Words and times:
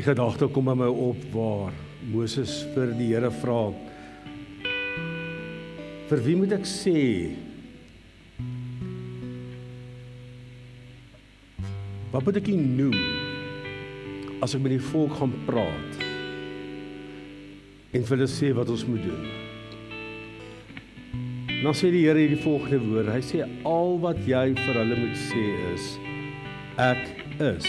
Die 0.00 0.06
gedagte 0.06 0.46
kom 0.48 0.64
by 0.64 0.72
my 0.80 0.86
op 0.88 1.24
waar 1.34 1.74
Moses 2.08 2.62
vir 2.72 2.94
die 2.96 3.10
Here 3.10 3.28
vra: 3.42 3.68
"Vir 6.08 6.22
wie 6.24 6.36
moet 6.40 6.54
ek 6.56 6.64
sê 6.64 7.00
Wat 12.14 12.24
moet 12.24 12.38
ek 12.40 12.48
noem 12.48 12.96
as 14.40 14.54
ek 14.54 14.62
met 14.62 14.72
die 14.72 14.86
volk 14.88 15.12
gaan 15.18 15.34
praat 15.44 16.00
en 17.92 18.02
vir 18.02 18.16
hulle 18.16 18.28
sê 18.28 18.54
wat 18.56 18.72
ons 18.72 18.86
moet 18.88 19.04
doen? 19.04 19.28
Dan 21.60 21.76
sê 21.76 21.92
die 21.92 22.06
Here 22.06 22.24
hierdie 22.24 22.40
volgende 22.40 22.80
woorde. 22.88 23.12
Hy 23.12 23.20
sê 23.20 23.44
al 23.68 24.00
wat 24.00 24.24
jy 24.24 24.46
vir 24.64 24.80
hulle 24.80 24.96
moet 25.04 25.20
sê 25.28 25.44
is 25.74 25.92
ek 26.88 27.04
is 27.52 27.68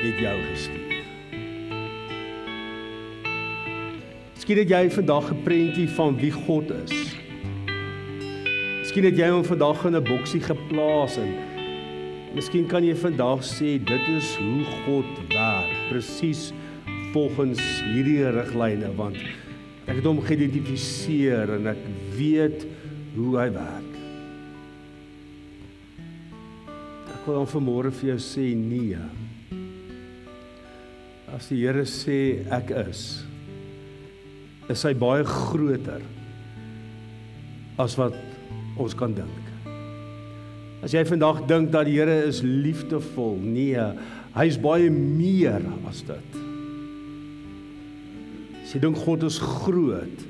het 0.00 0.18
jou 0.24 0.38
gestuur. 0.48 0.83
Miskien 4.44 4.58
het 4.60 4.72
jy 4.74 4.90
vandag 4.92 5.30
'n 5.32 5.40
prentjie 5.40 5.88
van 5.88 6.16
wie 6.20 6.30
God 6.30 6.68
is. 6.84 7.16
Miskien 8.82 9.04
het 9.08 9.16
jy 9.16 9.28
hom 9.32 9.44
vandag 9.44 9.86
in 9.86 9.96
'n 9.96 10.04
boksie 10.04 10.40
geplaas 10.40 11.16
en 11.16 11.32
Miskien 12.34 12.68
kan 12.68 12.84
jy 12.84 12.94
vandag 12.94 13.40
sê 13.40 13.78
dit 13.78 14.08
is 14.08 14.36
hoe 14.36 14.64
God 14.84 15.06
werk, 15.32 15.72
presies 15.88 16.52
volgens 17.14 17.58
hierdie 17.88 18.20
riglyne 18.30 18.92
want 18.96 19.16
ek 19.86 19.96
het 19.96 20.04
hom 20.04 20.20
geïdentifiseer 20.20 21.48
en 21.56 21.66
ek 21.66 21.82
weet 22.18 22.66
hoe 23.16 23.38
hy 23.38 23.48
werk. 23.48 23.92
Ek 27.14 27.26
wil 27.26 27.34
dan 27.34 27.48
vanmôre 27.48 27.90
vir 27.90 28.08
jou 28.08 28.18
sê 28.20 28.54
nee. 28.54 28.98
As 31.32 31.48
die 31.48 31.64
Here 31.64 31.86
sê 31.86 32.44
ek 32.52 32.70
is, 32.90 33.24
is 34.72 34.84
hy 34.86 34.94
baie 34.96 35.24
groter 35.28 36.02
as 37.80 37.96
wat 37.98 38.16
ons 38.80 38.94
kan 38.96 39.14
dink. 39.16 39.50
As 40.84 40.92
jy 40.92 41.02
vandag 41.08 41.44
dink 41.48 41.70
dat 41.72 41.88
die 41.88 41.96
Here 41.96 42.24
is 42.28 42.42
liefdevol, 42.44 43.38
nee, 43.40 43.80
hy 44.34 44.46
is 44.50 44.60
baie 44.60 44.90
meer 44.92 45.64
as 45.88 46.02
dit. 46.04 46.38
As 48.64 48.74
jy 48.74 48.82
dink 48.84 49.00
God 49.04 49.24
is 49.28 49.40
groot, 49.40 50.28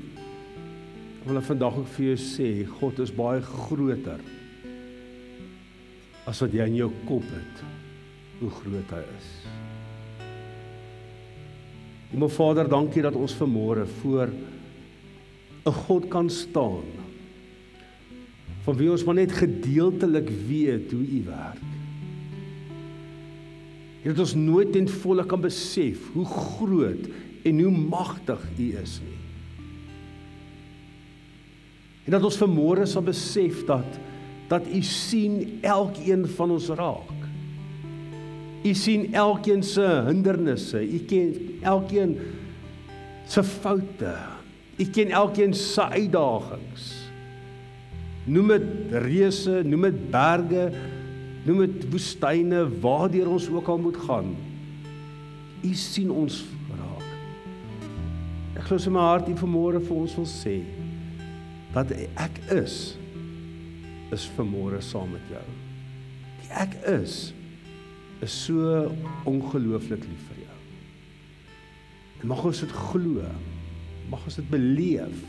wil 1.25 1.41
ek 1.41 1.47
vandag 1.47 1.79
ook 1.81 1.91
vir 1.95 2.11
jou 2.11 2.17
sê, 2.21 2.49
God 2.79 2.99
is 3.01 3.13
baie 3.15 3.41
groter 3.43 4.21
as 6.29 6.41
wat 6.41 6.53
jy 6.53 6.65
in 6.69 6.79
jou 6.79 6.89
kop 7.05 7.25
het 7.33 7.63
hoe 8.39 8.51
groot 8.61 8.97
hy 8.97 9.03
is. 9.17 9.31
Liewe 12.11 12.29
Vader, 12.29 12.69
dankie 12.69 13.01
dat 13.01 13.15
ons 13.15 13.33
vanmôre 13.39 13.87
voor 14.01 14.29
'n 15.65 15.71
God 15.71 16.07
kan 16.07 16.29
staan 16.29 16.85
van 18.65 18.77
wie 18.77 18.89
ons 18.91 19.03
maar 19.05 19.17
net 19.17 19.31
gedeeltelik 19.31 20.29
weet 20.47 20.91
hoe 20.91 21.05
u 21.05 21.23
werk. 21.25 21.61
Hier 24.01 24.13
het 24.13 24.19
ons 24.19 24.35
nooit 24.37 24.71
ten 24.73 24.89
volle 24.89 25.25
kan 25.25 25.41
besef 25.41 26.01
hoe 26.13 26.25
groot 26.25 27.07
en 27.45 27.59
hoe 27.59 27.71
magtig 27.71 28.41
u 28.57 28.67
is 28.81 28.99
nie. 29.05 29.21
En 32.05 32.11
dat 32.11 32.23
ons 32.23 32.37
vermoere 32.37 32.85
sal 32.85 33.05
besef 33.05 33.63
dat 33.65 34.01
dat 34.47 34.67
u 34.69 34.81
sien 34.85 35.57
elkeen 35.65 36.27
van 36.37 36.51
ons 36.53 36.67
raak. 36.77 37.14
U 38.65 38.73
sien 38.73 39.13
elkeen 39.13 39.61
se 39.63 39.85
hindernisse, 40.07 40.81
u 40.81 40.99
ken 41.05 41.33
elkeen 41.61 42.15
se 43.29 43.43
foute. 43.43 44.15
U 44.77 44.85
ken 44.89 45.13
elkeen 45.13 45.53
se 45.53 45.85
uitdagings. 45.85 46.87
Noem 48.25 48.55
dit 48.55 48.95
reuse, 49.05 49.61
noem 49.69 49.85
dit 49.91 50.01
berge, 50.11 50.65
noem 51.45 51.61
dit 51.67 51.85
woestyne, 51.93 52.63
waardeur 52.81 53.29
ons 53.35 53.47
ook 53.53 53.69
al 53.69 53.81
moet 53.85 54.01
gaan. 54.07 54.33
U 55.61 55.73
sien 55.77 56.09
ons 56.11 56.41
raak. 56.73 57.07
Ek 58.57 58.65
glo 58.65 58.81
in 58.81 58.97
my 58.97 59.05
hart 59.11 59.29
u 59.29 59.37
vanmôre 59.45 59.81
vir 59.85 60.01
ons 60.01 60.17
wil 60.17 60.29
sê 60.29 60.59
dat 61.75 61.91
ek 61.93 62.37
is 62.55 62.95
is 64.13 64.25
vanmôre 64.37 64.81
saam 64.85 65.09
met 65.11 65.33
jou. 65.33 65.47
Die 66.41 66.53
ek 66.65 66.77
is 66.89 67.33
is 68.23 68.35
so 68.45 68.85
ongelooflik 69.27 70.03
lief 70.07 70.27
vir 70.29 70.43
jou. 70.45 70.59
En 72.21 72.31
mag 72.31 72.43
ons 72.47 72.63
dit 72.63 72.75
glo. 72.89 73.25
Mag 74.11 74.23
ons 74.27 74.39
dit 74.39 74.49
beleef. 74.49 75.23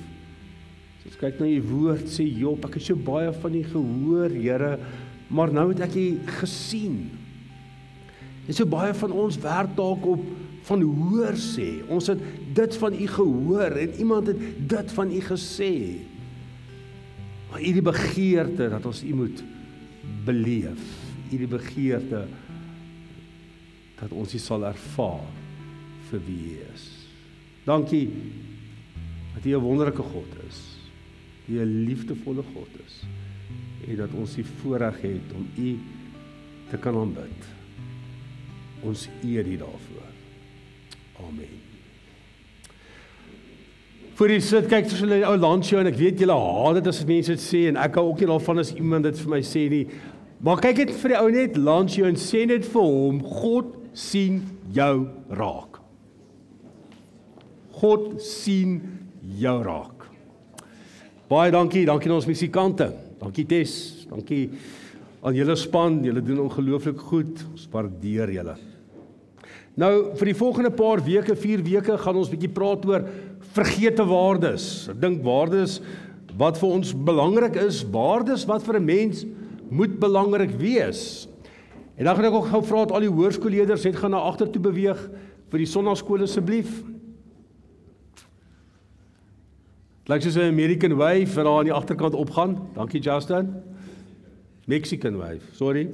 Ons 1.07 1.19
kyk 1.21 1.39
na 1.39 1.47
u 1.47 1.61
woord 1.69 2.09
sê 2.11 2.25
Job, 2.27 2.65
ek 2.67 2.81
het 2.81 2.89
so 2.89 2.99
baie 2.99 3.31
van 3.31 3.55
u 3.55 3.63
gehoor, 3.63 4.33
Here, 4.35 4.73
maar 5.31 5.53
nou 5.55 5.69
het 5.71 5.85
ek 5.87 5.95
u 5.99 6.07
gesien. 6.41 6.99
En 8.47 8.55
so 8.55 8.67
baie 8.71 8.95
van 8.95 9.15
ons 9.15 9.39
werk 9.43 9.75
dalk 9.79 10.07
op 10.07 10.27
van 10.67 10.83
hoor 10.83 11.39
sê. 11.39 11.69
Ons 11.93 12.11
het 12.11 12.23
dit 12.55 12.79
van 12.83 12.95
u 12.95 13.07
gehoor 13.07 13.79
en 13.79 13.99
iemand 14.03 14.31
het 14.33 14.41
dit 14.71 14.95
van 14.99 15.13
u 15.15 15.21
gesê. 15.29 15.75
Maar 17.51 17.63
u 17.63 17.73
die 17.79 17.87
begeerte 17.87 18.69
dat 18.73 18.87
ons 18.87 19.03
u 19.07 19.15
moet 19.15 19.43
beleef. 20.27 20.83
U 21.31 21.39
die 21.39 21.51
begeerte 21.51 22.25
dat 24.01 24.13
ons 24.13 24.35
u 24.35 24.39
sal 24.39 24.65
ervaar 24.65 25.27
vir 26.11 26.21
wie 26.27 26.41
u 26.53 26.57
is. 26.75 26.85
Dankie 27.65 28.09
dat 29.35 29.45
u 29.45 29.57
'n 29.57 29.63
wonderlike 29.63 30.03
God 30.03 30.33
is 30.49 30.77
die 31.47 31.61
'n 31.61 31.85
liefdevolle 31.87 32.43
God 32.55 32.73
is 32.87 33.05
en 33.87 33.97
dat 33.97 34.15
ons 34.19 34.35
die 34.35 34.47
voorreg 34.61 34.99
het 35.01 35.35
om 35.37 35.47
U 35.57 35.79
te 36.71 36.81
kan 36.83 36.97
aanbid. 36.97 37.47
Ons 38.87 39.07
eer 39.25 39.47
U 39.47 39.57
daarvoor. 39.57 40.11
Amen. 41.29 41.55
Vir 44.17 44.33
die 44.33 44.41
sit 44.41 44.69
kyk 44.73 44.89
soos 44.89 45.03
hulle 45.05 45.21
ou 45.29 45.37
landsjou 45.37 45.81
en 45.83 45.91
ek 45.91 45.99
weet 46.01 46.23
julle 46.25 46.37
haat 46.41 46.79
dit 46.81 46.87
as 46.89 47.03
mense 47.05 47.35
dit 47.35 47.43
sê 47.43 47.67
en 47.71 47.77
ek 47.81 47.99
hou 48.01 48.07
ook 48.11 48.23
nie 48.23 48.31
daarvan 48.31 48.63
as 48.63 48.73
iemand 48.75 49.05
dit 49.05 49.19
vir 49.23 49.33
my 49.35 49.43
sê 49.45 49.67
nie. 49.73 49.85
Maar 50.41 50.63
kyk 50.65 50.77
dit 50.83 50.95
vir 51.03 51.13
die 51.13 51.19
ou 51.21 51.29
net 51.33 51.59
landsjou 51.61 52.09
en 52.09 52.17
sê 52.21 52.47
net 52.49 52.65
vir 52.73 52.87
hom 52.87 53.21
God 53.21 53.75
sien 53.97 54.43
jou 54.77 55.09
raak. 55.33 55.81
God 57.81 58.17
sien 58.25 58.79
jou 59.41 59.57
raak. 59.65 60.07
Baie 61.31 61.51
dankie, 61.51 61.87
dankie 61.89 62.11
aan 62.11 62.21
ons 62.21 62.29
musikante. 62.29 62.91
Dankie 63.19 63.47
Tess, 63.49 64.07
dankie 64.11 64.45
aan 65.27 65.35
julle 65.35 65.57
span, 65.59 65.99
julle 66.05 66.23
doen 66.23 66.45
ongelooflik 66.45 67.01
goed. 67.09 67.41
Ons 67.51 67.69
waardeer 67.73 68.31
julle. 68.37 68.57
Nou 69.77 69.93
vir 70.17 70.31
die 70.31 70.39
volgende 70.39 70.73
paar 70.73 71.03
weke, 71.05 71.35
4 71.37 71.65
weke 71.67 71.97
gaan 72.01 72.21
ons 72.21 72.31
bietjie 72.33 72.53
praat 72.53 72.85
oor 72.89 73.09
vergete 73.57 74.07
waardes. 74.09 74.87
Ek 74.93 75.01
dink 75.03 75.25
waardes 75.25 75.81
wat 76.37 76.61
vir 76.61 76.77
ons 76.79 76.93
belangrik 76.93 77.57
is, 77.61 77.83
waardes 77.93 78.45
wat 78.49 78.65
vir 78.65 78.79
'n 78.81 78.85
mens 78.85 79.25
moet 79.71 79.99
belangrik 80.01 80.53
wees. 80.61 81.29
En 81.97 82.05
dan 82.05 82.17
gaan 82.17 82.29
ek 82.29 82.37
ook 82.37 82.51
gou 82.53 82.63
vra 82.65 82.85
dat 82.85 82.93
al 82.93 83.07
die 83.07 83.13
hoërskoolleerders 83.13 83.87
net 83.89 83.97
gaan 83.97 84.13
na 84.13 84.21
agter 84.29 84.51
toe 84.53 84.61
beweeg 84.61 85.01
vir 85.53 85.63
die 85.63 85.69
sonnaarskool 85.71 86.27
asseblief. 86.27 86.83
Lyk 90.07 90.23
soos 90.23 90.37
'n 90.37 90.53
American 90.53 90.97
wave 90.97 91.35
wat 91.35 91.45
daar 91.45 91.59
aan 91.59 91.71
die 91.71 91.73
agterkant 91.73 92.15
opgaan. 92.15 92.59
Dankie 92.75 93.01
Justin. 93.01 93.55
Mexican 94.67 95.17
wave. 95.17 95.41
Sorry. 95.53 95.89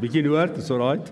Bietjie 0.00 0.22
noord, 0.22 0.56
is 0.58 0.70
alright. 0.70 1.08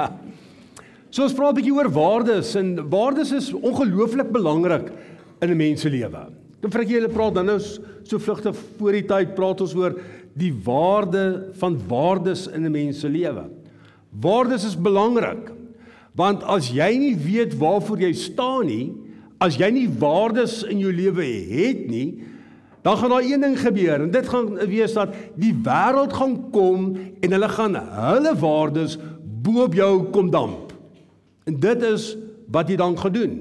so 1.14 1.22
ons 1.22 1.34
praat 1.34 1.52
'n 1.52 1.56
bietjie 1.56 1.74
oor 1.74 1.88
waardes 1.88 2.54
en 2.54 2.88
waardes 2.90 3.32
is 3.32 3.52
ongelooflik 3.52 4.30
belangrik 4.30 4.92
in 5.40 5.50
'n 5.50 5.56
mens 5.56 5.80
se 5.80 5.90
lewe. 5.90 6.28
Dan 6.60 6.70
vra 6.70 6.82
ek 6.82 6.88
julle 6.88 7.08
praat 7.08 7.34
dan 7.34 7.46
nou 7.46 7.58
so 7.58 8.18
vlugtig 8.18 8.56
voor 8.78 8.92
die 8.92 9.06
tyd 9.06 9.34
praat 9.34 9.60
ons 9.60 9.74
oor 9.74 9.96
die 10.40 10.54
waarde 10.64 11.50
van 11.60 11.78
waardes 11.88 12.46
in 12.48 12.64
'n 12.64 12.70
mens 12.72 13.00
se 13.00 13.08
lewe. 13.08 13.48
Waardes 14.10 14.64
is 14.64 14.76
belangrik 14.76 15.52
want 16.14 16.42
as 16.42 16.70
jy 16.74 16.90
nie 16.98 17.14
weet 17.16 17.54
waarvoor 17.58 18.00
jy 18.02 18.12
staan 18.12 18.66
nie, 18.66 18.92
as 19.40 19.56
jy 19.56 19.70
nie 19.70 19.88
waardes 19.88 20.64
in 20.68 20.82
jou 20.82 20.92
lewe 20.92 21.24
het 21.24 21.86
nie, 21.88 22.22
dan 22.82 22.96
gaan 22.96 23.12
daar 23.12 23.24
een 23.24 23.40
ding 23.40 23.56
gebeur 23.60 24.02
en 24.02 24.10
dit 24.10 24.28
gaan 24.28 24.54
wees 24.68 24.96
dat 24.96 25.14
die 25.36 25.52
wêreld 25.52 26.12
gaan 26.16 26.36
kom 26.52 26.96
en 26.96 27.32
hulle 27.36 27.48
gaan 27.48 27.76
hulle 27.76 28.34
waardes 28.40 28.98
bo 29.42 29.64
op 29.64 29.74
jou 29.76 30.10
kom 30.12 30.30
damp. 30.32 30.72
En 31.48 31.56
dit 31.60 31.82
is 31.82 32.16
wat 32.52 32.68
jy 32.68 32.76
dan 32.76 32.98
gaan 32.98 33.12
doen. 33.12 33.34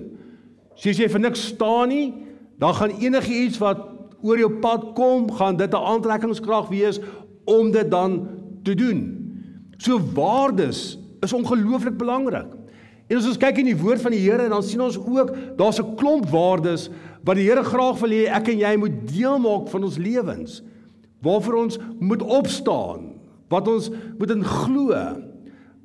So 0.75 0.91
as 0.91 0.99
jy 0.99 1.09
vir 1.11 1.23
niks 1.23 1.45
staan 1.53 1.91
nie, 1.91 2.13
dan 2.59 2.75
gaan 2.75 2.95
enigiets 2.99 3.59
wat 3.59 3.85
oor 4.21 4.37
jou 4.37 4.51
pad 4.59 4.93
kom, 4.93 5.31
gaan 5.31 5.57
dit 5.57 5.71
'n 5.73 5.85
aantrekkingskrag 5.93 6.69
wees 6.69 6.99
om 7.45 7.71
dit 7.71 7.91
dan 7.91 8.27
te 8.63 8.75
doen. 8.75 9.01
So 9.77 9.99
waardes 10.13 10.99
is 11.19 11.33
ongelooflik 11.33 11.97
belangrik. 11.97 12.47
En 13.09 13.17
as 13.17 13.25
ons 13.25 13.39
kyk 13.41 13.57
in 13.57 13.71
die 13.71 13.77
woord 13.79 14.03
van 14.03 14.13
die 14.13 14.21
Here, 14.21 14.49
dan 14.51 14.63
sien 14.63 14.81
ons 14.85 14.97
ook 14.99 15.33
daar's 15.57 15.79
'n 15.81 15.95
klomp 15.95 16.29
waardes 16.29 16.89
wat 17.23 17.35
die 17.35 17.47
Here 17.49 17.63
graag 17.63 17.99
wil 17.99 18.09
hê 18.09 18.29
ek 18.29 18.47
en 18.49 18.59
jy 18.59 18.75
moet 18.77 19.07
deel 19.07 19.39
maak 19.39 19.67
van 19.69 19.83
ons 19.83 19.97
lewens. 19.97 20.61
Waarvoor 21.21 21.55
ons 21.55 21.79
moet 21.99 22.21
opstaan, 22.21 23.19
wat 23.49 23.67
ons 23.67 23.89
moet 24.17 24.31
in 24.31 24.43
glo. 24.43 24.93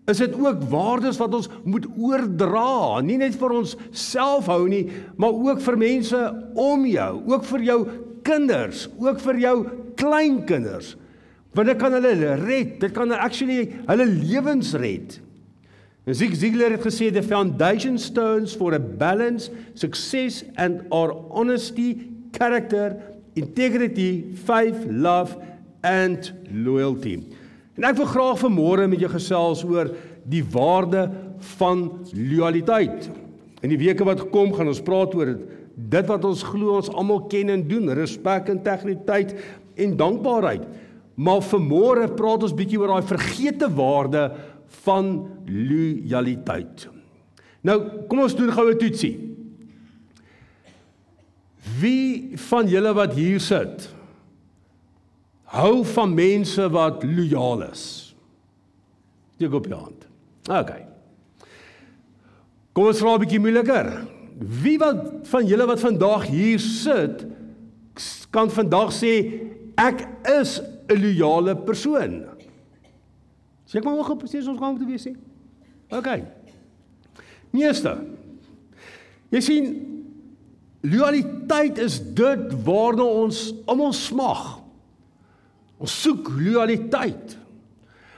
Is 0.06 0.18
dit 0.20 0.34
ook 0.36 0.62
waardes 0.68 1.16
wat 1.16 1.34
ons 1.34 1.48
moet 1.64 1.86
oordra, 1.96 3.00
nie 3.00 3.16
net 3.16 3.34
vir 3.34 3.50
ons 3.50 3.76
self 3.90 4.46
hou 4.46 4.68
nie, 4.68 4.90
maar 5.16 5.32
ook 5.32 5.60
vir 5.60 5.78
mense 5.78 6.20
om 6.54 6.84
jou, 6.86 7.22
ook 7.26 7.44
vir 7.44 7.62
jou 7.62 7.78
kinders, 8.26 8.86
ook 8.98 9.20
vir 9.24 9.40
jou 9.42 9.56
kleinkinders. 10.00 10.94
Want 11.54 11.70
dit 11.70 11.78
kan 11.78 11.94
hulle 11.94 12.34
red, 12.42 12.78
dit 12.82 12.94
kan 12.94 13.12
actually 13.14 13.68
hulle 13.86 14.06
lewens 14.10 14.72
red. 14.80 15.20
En 16.04 16.16
Zig 16.16 16.34
Ziglar 16.36 16.74
het 16.74 16.84
gesê 16.84 17.08
the 17.12 17.22
foundation 17.22 17.96
stones 17.98 18.52
for 18.56 18.74
a 18.74 18.80
balance, 18.80 19.50
success 19.74 20.42
and 20.60 20.82
our 20.92 21.14
honesty, 21.30 22.10
character, 22.32 22.96
integrity, 23.34 24.34
faith, 24.44 24.84
love 24.90 25.36
and 25.82 26.32
loyalty. 26.50 27.22
En 27.74 27.88
ek 27.88 27.96
wil 27.98 28.10
graag 28.10 28.42
vanmôre 28.42 28.88
met 28.90 29.00
jou 29.02 29.10
gesels 29.14 29.64
oor 29.66 29.94
die 30.28 30.44
waarde 30.52 31.08
van 31.56 31.86
loyaliteit. 32.12 33.08
In 33.64 33.72
die 33.72 33.80
weke 33.80 34.04
wat 34.06 34.28
kom 34.32 34.52
gaan 34.54 34.68
ons 34.70 34.82
praat 34.84 35.14
oor 35.16 35.32
dit, 35.32 35.48
dit 35.74 36.06
wat 36.06 36.24
ons 36.24 36.42
glo 36.46 36.78
ons 36.78 36.90
almal 36.94 37.24
ken 37.30 37.50
en 37.50 37.62
doen, 37.68 37.90
respek, 37.96 38.48
integriteit 38.52 39.34
en 39.74 39.96
dankbaarheid. 39.98 40.66
Maar 41.14 41.44
vanmôre 41.46 42.08
praat 42.16 42.46
ons 42.46 42.56
bietjie 42.56 42.78
oor 42.80 42.94
daai 42.94 43.08
vergete 43.08 43.68
waarde 43.74 44.28
van 44.84 45.12
lojaliteit. 45.46 46.88
Nou, 47.64 47.78
kom 48.10 48.24
ons 48.26 48.36
doen 48.36 48.52
gou 48.52 48.70
'n 48.70 48.78
toetsie. 48.78 49.14
Wie 51.80 52.36
van 52.36 52.68
julle 52.68 52.92
wat 52.94 53.14
hier 53.14 53.40
sit 53.40 53.90
hou 55.54 55.84
van 55.84 56.14
mense 56.14 56.70
wat 56.70 57.04
lojaal 57.04 57.62
is? 57.70 58.14
Steek 59.36 59.52
op 59.52 59.66
jou 59.66 59.80
hand. 59.80 60.06
OK. 60.50 60.72
Kom 62.72 62.86
ons 62.86 62.98
vra 62.98 63.14
'n 63.14 63.20
bietjie 63.20 63.40
moeiliker. 63.40 64.13
Wie 64.38 64.78
wat 64.78 65.28
van 65.30 65.46
julle 65.46 65.66
wat 65.66 65.80
vandag 65.80 66.26
hier 66.26 66.58
sit 66.58 67.26
kan 68.34 68.50
vandag 68.50 68.90
sê 68.90 69.12
ek 69.78 70.02
is 70.40 70.60
'n 70.90 70.98
lojale 70.98 71.54
persoon? 71.56 72.24
Sê 73.66 73.78
ek 73.78 73.84
maar 73.84 73.98
ook 73.98 74.18
presies 74.18 74.46
ons 74.46 74.58
gaan 74.58 74.76
moet 74.76 74.86
wees 74.86 75.06
sê. 75.06 75.14
OK. 75.90 76.22
Meeste. 77.50 77.94
Jy 79.30 79.40
sien 79.40 79.64
loyaliteit 80.82 81.78
is 81.78 82.00
dit 82.14 82.52
waarna 82.66 83.02
ons 83.02 83.54
almal 83.66 83.92
smag. 83.92 84.60
Ons 85.78 85.94
soek 86.02 86.28
loyaliteit. 86.28 87.38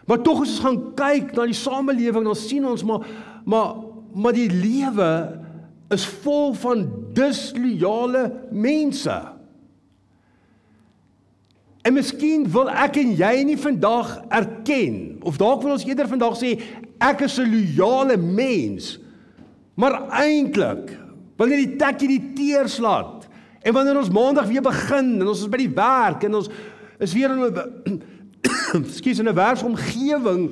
Maar 0.06 0.22
tog 0.22 0.42
as 0.42 0.54
ons 0.54 0.64
gaan 0.64 0.78
kyk 0.98 1.32
na 1.34 1.46
die 1.46 1.56
samelewing 1.56 2.24
dan 2.28 2.38
sien 2.38 2.66
ons 2.66 2.84
maar 2.86 3.06
maar 3.44 3.84
maar 4.16 4.32
die 4.32 4.48
lewe 4.48 5.08
is 5.94 6.06
vol 6.24 6.54
van 6.54 6.82
dislojale 7.14 8.26
mense. 8.50 9.16
En 11.86 11.94
miskien 11.94 12.48
wil 12.50 12.70
ek 12.72 12.98
en 12.98 13.12
jy 13.14 13.32
nie 13.46 13.58
vandag 13.60 14.16
erken 14.34 14.96
of 15.22 15.38
dalk 15.38 15.62
wil 15.62 15.76
ons 15.76 15.86
eerder 15.86 16.08
vandag 16.10 16.34
sê 16.38 16.56
ek 16.98 17.22
is 17.28 17.38
'n 17.38 17.46
loyale 17.46 18.16
mens. 18.16 18.98
Maar 19.76 20.10
eintlik 20.10 20.98
wanneer 21.36 21.62
die 21.62 21.76
tekkie 21.76 22.08
die 22.08 22.32
teers 22.34 22.78
laat 22.78 23.28
en 23.62 23.72
wanneer 23.72 23.98
ons 23.98 24.10
maandag 24.10 24.48
weer 24.48 24.62
begin 24.62 25.20
en 25.20 25.28
ons 25.28 25.40
is 25.40 25.48
by 25.48 25.58
die 25.58 25.74
werk 25.74 26.24
en 26.24 26.34
ons 26.34 26.48
is 26.98 27.12
weer 27.12 27.30
in 27.30 27.42
'n 27.44 28.84
skuis 28.90 29.18
in 29.22 29.28
'n 29.28 29.34
werksomgewing 29.34 30.50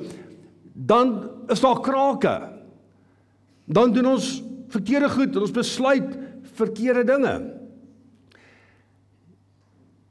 dan 0.73 1.29
is 1.47 1.59
daar 1.59 1.79
krake. 1.79 2.49
Dan 3.65 3.93
doen 3.93 4.05
ons 4.05 4.43
verkeerde 4.73 5.09
goed 5.09 5.35
en 5.35 5.41
ons 5.41 5.51
besluit 5.51 6.17
verkeerde 6.55 7.03
dinge. 7.03 7.35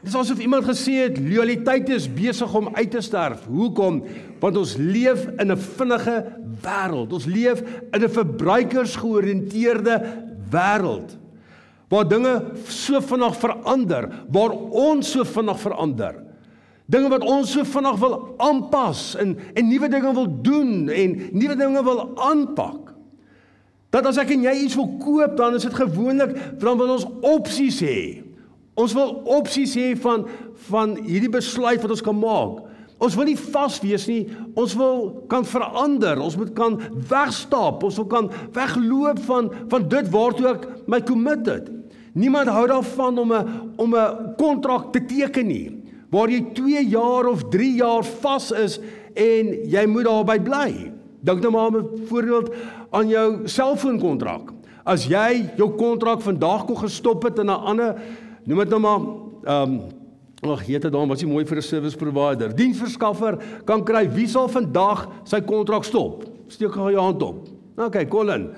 Dit 0.04 0.12
is 0.12 0.18
asof 0.20 0.38
iemand 0.44 0.66
gesê 0.68 0.92
het 1.06 1.16
loyaliteit 1.16 1.88
is 1.88 2.04
besig 2.12 2.54
om 2.54 2.68
uit 2.74 2.90
te 2.92 3.00
sterf. 3.00 3.46
Hoekom? 3.48 4.02
Want 4.40 4.56
ons 4.60 4.76
leef 4.76 5.26
in 5.40 5.52
'n 5.52 5.56
vinnige 5.56 6.24
wêreld. 6.60 7.12
Ons 7.12 7.24
leef 7.24 7.62
in 7.92 8.02
'n 8.04 8.08
verbruikersgeoriënteerde 8.08 10.02
wêreld 10.50 11.16
waar 11.88 12.08
dinge 12.08 12.34
so 12.68 13.00
vinnig 13.00 13.36
verander, 13.38 14.08
waar 14.32 14.50
ons 14.74 15.10
so 15.14 15.24
vinnig 15.24 15.60
verander. 15.60 16.16
Dinge 16.90 17.08
wat 17.08 17.24
ons 17.24 17.52
so 17.54 17.64
vinnig 17.64 17.96
wil 18.00 18.16
aanpas 18.44 19.14
en 19.20 19.36
en 19.54 19.68
nuwe 19.68 19.88
dinge 19.88 20.12
wil 20.16 20.28
doen 20.42 20.88
en 20.92 21.14
nuwe 21.32 21.56
dinge 21.56 21.84
wil 21.84 22.02
aanpak. 22.20 22.83
Dat 23.94 24.08
as 24.10 24.18
ek 24.18 24.32
en 24.34 24.46
jy 24.48 24.54
iets 24.64 24.74
wil 24.74 24.88
koop, 24.98 25.36
dan 25.38 25.54
is 25.54 25.66
dit 25.68 25.74
gewoonlik 25.78 26.34
dan 26.58 26.78
wil 26.80 26.96
ons 26.96 27.06
opsies 27.22 27.78
hê. 27.84 27.98
Ons 28.74 28.94
wil 28.96 29.20
opsies 29.36 29.76
hê 29.78 29.92
van 30.02 30.26
van 30.66 30.96
hierdie 31.04 31.30
besluit 31.30 31.82
wat 31.82 31.92
ons 31.94 32.02
kan 32.02 32.16
maak. 32.18 32.64
Ons 33.02 33.14
wil 33.18 33.28
nie 33.28 33.38
vas 33.38 33.76
wees 33.82 34.06
nie. 34.08 34.24
Ons 34.58 34.74
wil 34.78 35.06
kan 35.30 35.46
verander. 35.46 36.18
Ons 36.22 36.38
moet 36.40 36.50
kan 36.56 36.78
wegstap. 37.10 37.82
Ons 37.86 38.00
wil 38.00 38.08
kan 38.10 38.30
wegloop 38.56 39.20
van 39.28 39.50
van 39.70 39.86
dit 39.92 40.10
waartoe 40.10 40.50
ek 40.54 40.66
my 40.90 41.02
committed. 41.06 41.70
Niemand 42.14 42.50
hou 42.50 42.66
daarvan 42.70 43.18
om 43.18 43.32
'n 43.32 43.46
om 43.76 43.94
'n 43.94 44.34
kontrak 44.38 44.92
te 44.92 45.04
teken 45.06 45.46
nie 45.46 45.70
waar 46.10 46.30
jy 46.30 46.40
2 46.54 46.88
jaar 46.88 47.26
of 47.26 47.48
3 47.50 47.74
jaar 47.74 48.04
vas 48.04 48.50
is 48.50 48.78
en 49.14 49.54
jy 49.66 49.86
moet 49.86 50.04
daarby 50.04 50.38
bly. 50.38 50.92
Dink 51.24 51.40
nou 51.40 51.52
maar 51.52 51.72
'n 51.72 52.06
voorbeeld 52.06 52.54
aan 52.90 53.08
jou 53.08 53.48
selfoonkontrak. 53.48 54.52
As 54.84 55.06
jy 55.06 55.50
jou 55.56 55.70
kontrak 55.76 56.20
vandag 56.20 56.64
kon 56.64 56.76
gestop 56.76 57.22
het 57.22 57.38
in 57.38 57.46
'n 57.46 57.64
ander 57.64 57.96
noem 58.44 58.58
dit 58.58 58.68
nou 58.68 58.80
maar 58.80 59.00
ehm 59.44 59.72
um, 59.72 59.80
ag 60.52 60.64
gee 60.64 60.78
dit 60.78 60.92
dan 60.92 61.08
was 61.08 61.20
jy 61.20 61.28
mooi 61.28 61.44
vir 61.44 61.56
'n 61.56 61.62
service 61.62 61.96
provider. 61.96 62.54
Diensverskaffer 62.54 63.38
kan 63.64 63.84
kry 63.84 64.08
wie 64.10 64.26
sal 64.26 64.48
vandag 64.48 65.08
sy 65.24 65.40
kontrak 65.40 65.84
stop. 65.84 66.24
Steek 66.48 66.72
gou 66.72 66.90
jou 66.90 67.00
hand 67.00 67.22
op. 67.22 67.48
Okay, 67.76 68.06
Colin. 68.06 68.50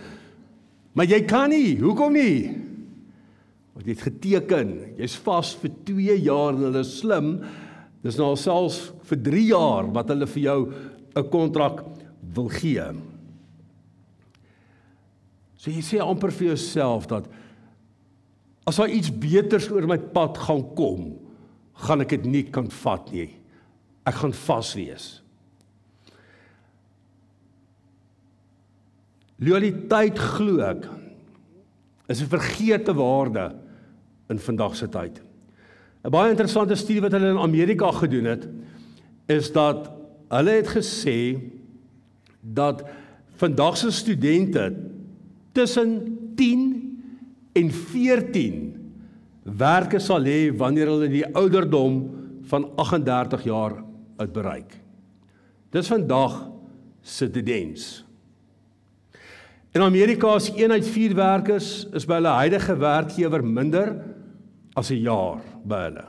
Maar 0.92 1.06
jy 1.06 1.24
kan 1.24 1.50
nie. 1.50 1.78
Hoekom 1.80 2.12
nie? 2.12 2.56
Want 3.74 3.86
jy 3.86 3.92
het 3.92 4.02
geteken. 4.02 4.96
Jy's 4.96 5.16
vas 5.16 5.54
vir 5.54 5.70
2 5.84 6.22
jaar 6.22 6.54
en 6.54 6.62
hulle 6.62 6.80
is 6.80 6.98
slim. 6.98 7.40
Dis 8.02 8.16
nou 8.16 8.34
selfs 8.36 8.92
vir 9.04 9.18
3 9.18 9.46
jaar 9.46 9.92
wat 9.92 10.08
hulle 10.08 10.26
vir 10.26 10.42
jou 10.42 10.72
'n 11.16 11.30
kontrak 11.30 11.95
wil 12.36 12.48
gee. 12.52 12.84
So 15.56 15.72
jy 15.72 15.82
sê 15.82 16.00
amper 16.04 16.30
vir 16.30 16.52
jouself 16.52 17.08
dat 17.10 17.28
As 18.66 18.80
daar 18.80 18.90
iets 18.90 19.12
beters 19.14 19.68
oor 19.70 19.86
my 19.86 19.98
pad 20.10 20.38
gaan 20.42 20.64
kom, 20.74 21.12
gaan 21.86 22.02
ek 22.02 22.16
dit 22.16 22.24
nie 22.26 22.42
kan 22.50 22.66
vat 22.82 23.12
nie. 23.14 23.28
Ek 24.06 24.18
gaan 24.18 24.34
vas 24.34 24.72
wees. 24.74 25.06
Loyaliteit 29.38 30.18
glo 30.18 30.64
ek 30.66 30.88
is 32.08 32.22
'n 32.22 32.32
vergete 32.32 32.94
waarde 32.94 33.54
in 34.30 34.38
vandag 34.38 34.74
se 34.76 34.88
tyd. 34.88 35.22
'n 36.04 36.10
Baie 36.10 36.30
interessante 36.30 36.74
studie 36.74 37.02
wat 37.02 37.12
hulle 37.12 37.30
in 37.30 37.38
Amerika 37.38 37.90
gedoen 37.92 38.24
het, 38.24 38.48
is 39.28 39.52
dat 39.52 39.90
hulle 40.30 40.50
het 40.50 40.66
gesê 40.66 41.38
dat 42.52 42.84
vandag 43.36 43.76
se 43.76 43.90
studente 43.90 44.72
tussen 45.52 46.18
10 46.34 47.02
en 47.52 47.70
14 47.70 48.74
werke 49.42 50.00
sal 50.02 50.26
hê 50.26 50.50
wanneer 50.56 50.90
hulle 50.90 51.08
die 51.10 51.26
ouderdom 51.34 52.00
van 52.50 52.66
38 52.76 53.46
jaar 53.46 53.78
uitbereik. 54.16 54.74
Dis 55.74 55.90
vandag 55.90 56.38
se 57.02 57.30
tendens. 57.30 58.04
In 59.76 59.84
Amerika 59.84 60.34
is 60.34 60.50
1 60.54 60.72
uit 60.72 60.86
4 60.88 61.14
werkers 61.14 61.70
is 61.92 62.06
by 62.08 62.20
hulle 62.20 62.36
huidige 62.40 62.76
werkgewer 62.80 63.44
minder 63.44 63.90
as 64.74 64.90
'n 64.90 65.02
jaar 65.04 65.42
by 65.64 65.80
hulle. 65.88 66.06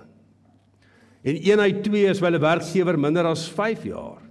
En 1.23 1.35
1 1.35 1.59
uit 1.59 1.83
2 1.83 2.05
is 2.09 2.19
by 2.19 2.25
hulle 2.31 2.39
werkgewer 2.39 2.99
minder 2.99 3.25
as 3.25 3.49
5 3.49 3.83
jaar. 3.83 4.26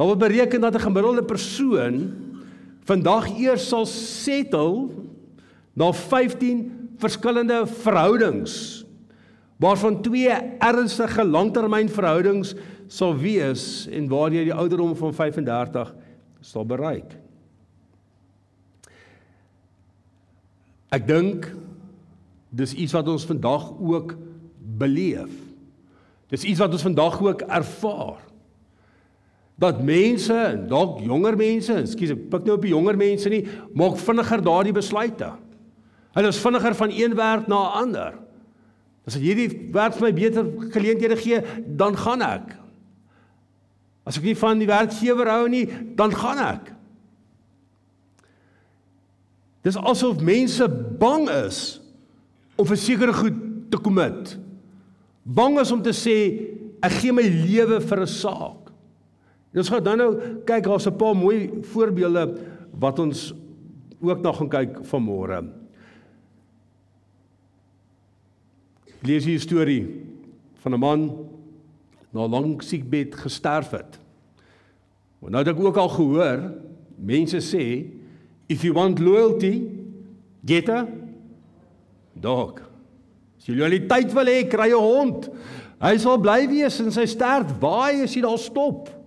Daar 0.00 0.08
word 0.08 0.22
bereken 0.22 0.60
dat 0.60 0.74
'n 0.74 0.80
gemiddelde 0.88 1.22
persoon 1.22 2.12
vandag 2.88 3.36
eers 3.36 3.68
sal 3.68 3.86
settle 3.86 4.88
na 5.72 5.92
15 5.92 6.88
verskillende 6.96 7.66
verhoudings 7.66 8.84
waarvan 9.56 10.00
twee 10.02 10.32
ernstige 10.58 11.24
langtermynverhoudings 11.24 12.54
sal 12.86 13.16
wees 13.16 13.86
en 13.92 14.08
waar 14.08 14.32
jy 14.32 14.44
die 14.44 14.54
ouderdom 14.54 14.96
van 14.96 15.14
35 15.14 15.94
sal 16.40 16.64
bereik. 16.64 17.18
Ek 20.88 21.06
dink 21.06 21.52
dis 22.48 22.72
iets 22.72 22.92
wat 22.92 23.08
ons 23.08 23.24
vandag 23.28 23.68
ook 23.78 24.16
beleef. 24.78 25.30
Dis 26.28 26.44
iets 26.44 26.58
wat 26.58 26.72
ons 26.72 26.88
vandag 26.88 27.20
ook 27.20 27.40
ervaar. 27.40 28.29
Dat 29.60 29.82
mense, 29.84 30.36
dalk 30.70 31.02
jonger 31.04 31.36
mense, 31.36 31.74
ekskuus 31.82 32.14
ek 32.14 32.26
pik 32.32 32.46
nou 32.48 32.56
op 32.56 32.64
die 32.64 32.72
jonger 32.72 32.96
mense 32.96 33.28
nie, 33.28 33.42
maak 33.76 33.98
vinniger 34.00 34.40
daardie 34.44 34.72
besluite. 34.76 35.28
Hulle 36.16 36.32
is 36.32 36.40
vinniger 36.40 36.74
van 36.78 36.94
een 36.96 37.14
werk 37.18 37.46
na 37.46 37.58
'n 37.60 37.76
ander. 37.82 38.14
As 39.06 39.14
hierdie 39.14 39.70
werk 39.72 39.94
vir 39.94 40.06
my 40.08 40.12
beter 40.12 40.44
geleenthede 40.72 41.16
gee, 41.16 41.40
dan 41.66 41.96
gaan 41.96 42.22
ek. 42.22 42.56
As 44.06 44.16
ek 44.18 44.24
nie 44.24 44.36
van 44.36 44.58
die 44.58 44.66
werkgewer 44.66 45.28
hou 45.28 45.48
nie, 45.48 45.66
dan 45.96 46.12
gaan 46.12 46.38
ek. 46.38 46.72
Dis 49.62 49.76
asof 49.76 50.22
mense 50.24 50.68
bang 51.00 51.28
is 51.28 51.80
om 52.56 52.66
vir 52.66 52.76
sekere 52.80 53.12
goed 53.12 53.36
te 53.70 53.80
commit. 53.80 54.36
Bang 55.24 55.58
is 55.60 55.72
om 55.72 55.82
te 55.82 55.92
sê 55.96 56.16
ek 56.82 56.96
gee 57.02 57.12
my 57.12 57.22
lewe 57.22 57.80
vir 57.80 58.00
'n 58.00 58.06
saak. 58.06 58.59
En 59.50 59.58
ons 59.58 59.68
gaan 59.68 59.82
dan 59.82 59.98
nou 59.98 60.10
kyk, 60.46 60.64
daar's 60.64 60.86
'n 60.86 60.96
paar 60.96 61.16
mooi 61.16 61.50
voorbeelde 61.62 62.38
wat 62.78 62.98
ons 62.98 63.34
ook 64.00 64.20
nog 64.20 64.36
gaan 64.36 64.48
kyk 64.48 64.78
vanmôre. 64.82 65.44
Lees 69.02 69.24
hier 69.24 69.38
'n 69.38 69.40
storie 69.40 70.06
van 70.54 70.74
'n 70.74 70.78
man 70.78 71.26
na 72.10 72.24
'n 72.24 72.30
lang 72.30 72.62
siekbed 72.62 73.14
gesterf 73.14 73.70
het. 73.70 73.98
Maar 75.18 75.30
nou 75.30 75.44
het 75.44 75.56
ek 75.56 75.64
ook 75.64 75.76
al 75.76 75.88
gehoor 75.88 76.54
mense 76.96 77.40
sê 77.40 77.86
if 78.46 78.62
you 78.62 78.72
want 78.72 78.98
loyalty 78.98 79.68
get 80.44 80.68
a 80.68 80.86
dog. 82.12 82.60
As 83.38 83.46
jy 83.46 83.54
loyaliteit 83.54 84.12
wil 84.12 84.26
hê, 84.26 84.48
kry 84.48 84.68
'n 84.68 84.78
hond. 84.78 85.28
Hy 85.80 85.96
sal 85.96 86.18
bly 86.18 86.48
wees 86.48 86.80
in 86.80 86.92
sy 86.92 87.06
sterf. 87.06 87.58
Waar 87.58 87.92
is 87.92 88.14
hy 88.14 88.20
daar 88.20 88.38
stop? 88.38 88.99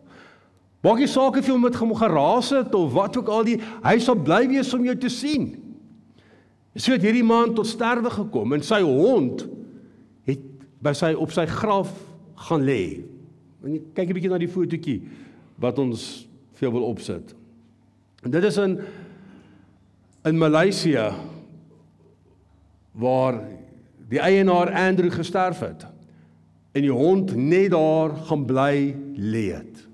Maak 0.83 0.99
nie 0.99 1.07
saak 1.07 1.37
of 1.39 1.47
jy 1.47 1.55
met 1.57 1.75
hom 1.79 1.93
geraas 1.95 2.49
het 2.51 2.73
of 2.75 2.91
wat 2.93 3.17
ook 3.17 3.29
al 3.31 3.45
die 3.47 3.59
hy 3.85 3.97
sal 4.03 4.19
bly 4.19 4.43
wees 4.51 4.73
om 4.75 4.83
jou 4.83 4.95
te 4.99 5.09
sien. 5.09 5.53
So 6.75 6.91
het 6.91 7.05
hierdie 7.05 7.23
man 7.23 7.53
tot 7.55 7.69
sterwe 7.69 8.11
gekom 8.11 8.53
en 8.57 8.65
sy 8.65 8.81
hond 8.83 9.45
by 10.83 10.91
sy 10.97 11.13
op 11.15 11.31
sy 11.31 11.45
graf 11.47 11.91
gaan 12.49 12.65
lê. 12.67 13.03
En 13.63 13.79
kyk 13.95 14.09
'n 14.09 14.13
bietjie 14.13 14.31
na 14.31 14.37
die 14.37 14.51
fotootjie 14.51 15.01
wat 15.57 15.79
ons 15.79 16.27
vir 16.59 16.71
wil 16.71 16.83
opsit. 16.83 17.33
En 18.23 18.31
dit 18.31 18.43
is 18.43 18.57
in 18.57 18.79
in 20.25 20.37
Maleisië 20.37 21.11
waar 22.91 23.41
die 24.09 24.19
eienaar 24.19 24.71
Andrew 24.71 25.11
gesterf 25.11 25.59
het 25.59 25.85
en 26.73 26.81
die 26.81 26.91
hond 26.91 27.35
net 27.35 27.71
daar 27.71 28.15
gaan 28.27 28.45
bly 28.45 28.95
lê 29.15 29.51
het. 29.51 29.92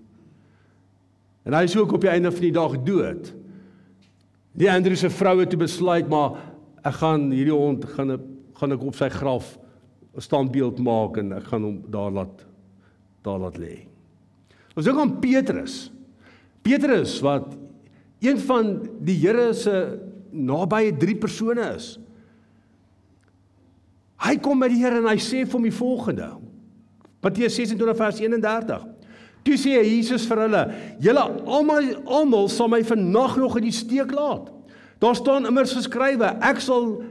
En 1.49 1.55
hy 1.57 1.65
is 1.65 1.73
ook 1.77 1.95
op 1.97 2.03
die 2.05 2.11
einde 2.11 2.29
van 2.29 2.45
die 2.45 2.53
dag 2.53 2.75
dood. 2.85 3.31
Die 4.53 4.69
Andrew 4.69 4.97
se 4.99 5.09
vroue 5.09 5.47
het 5.47 5.55
besluit 5.57 6.09
maar 6.11 6.37
ek 6.85 6.99
gaan 7.01 7.31
hierdie 7.33 7.55
hond 7.55 7.87
gaan 7.95 8.19
gaan 8.59 8.75
ek 8.75 8.83
op 8.85 8.97
sy 8.97 9.07
graf 9.09 9.57
'n 10.13 10.21
standbeeld 10.21 10.79
maak 10.83 11.17
en 11.17 11.31
ek 11.33 11.47
gaan 11.49 11.63
hom 11.63 11.77
daar 11.89 12.11
laat 12.11 12.45
daar 13.23 13.39
laat 13.39 13.57
lê. 13.57 13.87
Ons 14.75 14.85
dink 14.85 14.99
aan 14.99 15.19
Petrus. 15.19 15.91
Petrus 16.61 17.19
wat 17.19 17.57
een 18.19 18.37
van 18.37 18.87
die 19.01 19.17
Here 19.17 19.53
se 19.53 19.99
nabye 20.31 20.97
drie 20.97 21.15
persone 21.15 21.73
is. 21.75 21.97
Hy 24.19 24.37
kom 24.37 24.59
by 24.59 24.67
die 24.67 24.83
Here 24.83 24.97
en 24.97 25.07
hy 25.07 25.17
sê 25.17 25.45
vir 25.45 25.53
hom 25.53 25.63
die 25.63 25.73
volgende. 25.73 26.29
Matteus 27.21 27.55
26 27.55 27.97
vers 27.97 28.19
31. 28.19 28.98
Toe 29.49 29.57
sê 29.57 29.79
Jesus 29.81 30.27
vir 30.29 30.43
hulle: 30.45 30.63
"Julle 31.01 31.23
almal 31.49 31.87
almal 32.05 32.49
sal 32.53 32.69
my 32.69 32.83
vannag 32.85 33.37
nog 33.41 33.57
in 33.57 33.65
die 33.65 33.73
steek 33.73 34.11
laat." 34.13 34.51
Daar 35.01 35.15
staan 35.15 35.47
immers 35.49 35.73
geskrywe: 35.73 36.37
"Ek 36.41 36.61
sal 36.61 37.01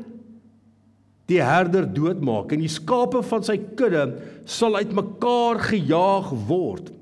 die 1.26 1.42
herder 1.42 1.85
doodmaak 1.85 2.52
en 2.52 2.62
die 2.62 2.71
skape 2.71 3.23
van 3.26 3.42
sy 3.42 3.59
kudde 3.76 4.04
sal 4.49 4.78
uitmekaar 4.78 5.59
gejaag 5.66 6.30
word. 6.49 6.92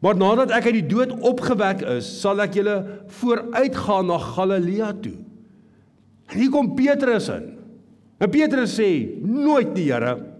Maar 0.00 0.16
nadat 0.16 0.50
ek 0.50 0.66
uit 0.66 0.80
die 0.80 0.88
dood 0.88 1.12
opgewek 1.20 1.84
is, 1.98 2.08
sal 2.20 2.40
ek 2.40 2.56
julle 2.58 2.80
vooruitgaan 3.20 4.08
na 4.08 4.18
Galilea 4.18 4.92
toe. 5.04 5.16
En 6.32 6.40
hier 6.40 6.50
kom 6.50 6.74
Petrus 6.74 7.28
in. 7.28 7.52
En 8.18 8.30
Petrus 8.30 8.74
sê: 8.80 9.20
"Nooit 9.20 9.74
die 9.76 9.92
Here 9.92 10.33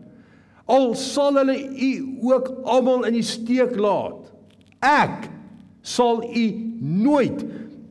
al 0.70 0.94
sal 0.98 1.36
hulle 1.40 1.56
u 1.58 1.92
ook 2.24 2.50
almal 2.64 3.04
in 3.08 3.18
die 3.18 3.26
steek 3.26 3.76
laat. 3.76 4.32
Ek 4.84 5.28
sal 5.84 6.22
u 6.24 6.44
nooit 6.80 7.44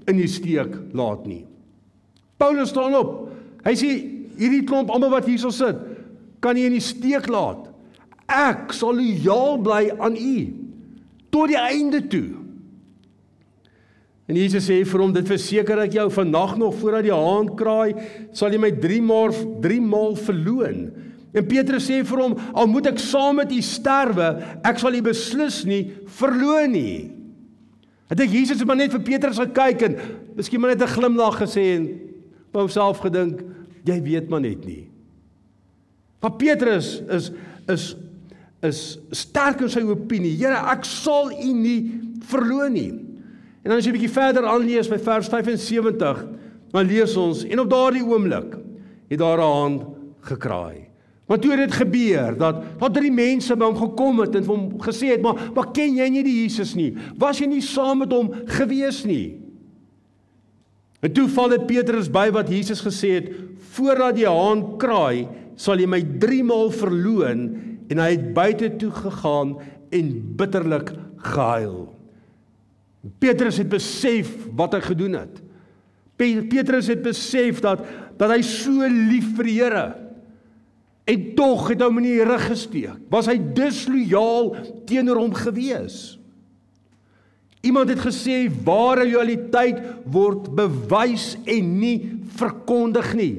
in 0.10 0.18
die 0.18 0.30
steek 0.30 0.76
laat 0.94 1.26
nie." 1.30 1.46
Paulus 2.38 2.70
staan 2.74 2.96
op. 2.98 3.30
Hy 3.64 3.76
sê 3.80 3.92
hierdie 4.38 4.66
klomp 4.68 4.92
almal 4.92 5.14
wat 5.14 5.30
hierso 5.30 5.52
sit, 5.54 5.78
kan 6.44 6.58
u 6.58 6.66
in 6.66 6.76
die 6.76 6.84
steek 6.84 7.30
laat. 7.32 7.70
Ek 8.28 8.74
sal 8.76 8.98
lojaal 8.98 9.60
bly 9.64 9.84
aan 10.00 10.18
u 10.18 10.38
tot 11.34 11.50
die 11.52 11.60
einde 11.60 12.02
toe. 12.08 12.44
En 14.30 14.38
Jesus 14.40 14.70
sê 14.70 14.80
vir 14.88 15.02
hom 15.04 15.12
dit 15.16 15.28
verseker 15.28 15.82
ek 15.84 15.98
jou 15.98 16.06
vannag 16.16 16.56
nog 16.62 16.78
voordat 16.80 17.08
die 17.10 17.16
haan 17.16 17.50
kraai, 17.60 17.96
sal 18.36 18.54
jy 18.54 18.62
my 18.64 18.72
3 18.80 19.00
maal 19.04 19.34
3 19.64 19.80
maal 19.84 20.16
verloon. 20.16 20.86
En 21.34 21.48
Petrus 21.50 21.88
sê 21.90 22.04
vir 22.06 22.22
hom, 22.22 22.36
al 22.54 22.70
moet 22.70 22.92
ek 22.92 23.02
saam 23.02 23.40
met 23.42 23.52
u 23.52 23.62
sterwe, 23.66 24.30
ek 24.64 24.80
sal 24.82 24.94
u 24.94 25.02
beslis 25.02 25.64
nie 25.66 25.82
verloon 26.20 26.76
nie. 26.76 27.10
Ek 28.14 28.20
dink 28.20 28.36
Jesus 28.36 28.60
het 28.62 28.70
maar 28.70 28.78
net 28.78 28.94
vir 28.94 29.02
Petrus 29.02 29.42
gekyk 29.42 29.82
en 29.88 29.96
miskien 30.38 30.62
maar 30.62 30.76
net 30.76 30.84
'n 30.86 30.94
glimlag 30.94 31.42
gesê 31.42 31.64
en 31.78 31.88
by 32.54 32.60
homself 32.60 33.02
gedink, 33.02 33.42
jy 33.84 34.02
weet 34.02 34.30
maar 34.30 34.42
net 34.42 34.66
nie. 34.66 34.88
Maar 36.22 36.38
Petrus 36.38 37.02
is 37.10 37.32
is 37.68 37.96
is 38.62 38.98
sterk 39.12 39.60
in 39.60 39.70
sy 39.70 39.82
opinie. 39.82 40.38
Here, 40.38 40.56
ek 40.72 40.86
sal 40.86 41.32
U 41.32 41.54
nie 41.54 42.00
verloon 42.24 42.72
nie. 42.74 42.92
En 43.64 43.72
dan 43.72 43.78
as 43.78 43.86
jy 43.86 43.92
'n 43.92 43.98
bietjie 44.00 44.14
verder 44.14 44.46
aanlees 44.46 44.88
by 44.88 44.98
vers 44.98 45.28
75, 45.28 46.26
dan 46.72 46.88
lees 46.88 47.18
ons 47.18 47.44
en 47.44 47.60
op 47.60 47.70
daardie 47.70 48.06
oomblik 48.06 48.56
het 49.10 49.20
daar 49.20 49.40
'n 49.40 49.42
haan 49.42 49.76
gekraai. 50.22 50.93
Maar 51.28 51.40
toe 51.40 51.54
het 51.56 51.62
dit 51.70 51.76
gebeur 51.80 52.38
dat 52.38 52.64
daar 52.80 52.92
drie 52.92 53.12
mense 53.12 53.56
by 53.56 53.70
hom 53.70 53.78
gekom 53.80 54.20
het 54.20 54.36
en 54.36 54.44
hom 54.48 54.66
gesê 54.84 55.14
het, 55.14 55.22
"Maar, 55.22 55.52
maar 55.56 55.72
ken 55.72 55.96
jy 55.96 56.10
nie 56.10 56.24
die 56.24 56.42
Jesus 56.42 56.76
nie? 56.76 56.96
Was 57.18 57.40
jy 57.40 57.48
nie 57.48 57.62
saam 57.62 57.98
met 58.00 58.12
hom 58.12 58.34
gewees 58.46 59.04
nie?" 59.06 59.40
En 61.00 61.12
toe 61.12 61.28
val 61.28 61.50
dit 61.50 61.66
Petrus 61.68 62.12
by 62.12 62.30
wat 62.32 62.50
Jesus 62.50 62.82
gesê 62.82 63.10
het, 63.20 63.32
voordat 63.76 64.16
die 64.16 64.28
haan 64.28 64.78
kraai, 64.78 65.28
sal 65.56 65.80
jy 65.80 65.88
my 65.88 66.02
3 66.20 66.44
maal 66.44 66.72
verloon 66.72 67.42
en 67.90 67.98
hy 67.98 68.12
het 68.12 68.34
buite 68.34 68.70
toe 68.78 68.92
gegaan 68.92 69.58
en 69.92 70.36
bitterlik 70.36 70.94
gehuil. 71.18 71.90
Petrus 73.20 73.58
het 73.58 73.70
besef 73.70 74.32
wat 74.56 74.74
hy 74.74 74.80
gedoen 74.80 75.14
het. 75.14 75.42
Petrus 76.16 76.88
het 76.88 77.02
besef 77.02 77.60
dat 77.60 77.84
dat 78.18 78.30
hy 78.30 78.42
so 78.42 78.86
lief 78.88 79.36
vir 79.36 79.44
die 79.44 79.58
Here 79.58 80.03
en 81.04 81.24
tog 81.36 81.68
het 81.72 81.82
hom 81.84 82.00
in 82.00 82.08
die 82.08 82.26
rug 82.26 82.46
gesteek. 82.48 83.00
Was 83.12 83.28
hy 83.28 83.38
dislojaal 83.56 84.54
teenoor 84.88 85.20
hom 85.20 85.34
gewees? 85.36 86.18
Iemand 87.64 87.94
het 87.94 88.02
gesê 88.04 88.46
ware 88.66 89.06
lojaliteit 89.08 89.80
word 90.12 90.50
bewys 90.56 91.34
en 91.48 91.74
nie 91.80 91.98
verkondig 92.36 93.14
nie. 93.16 93.34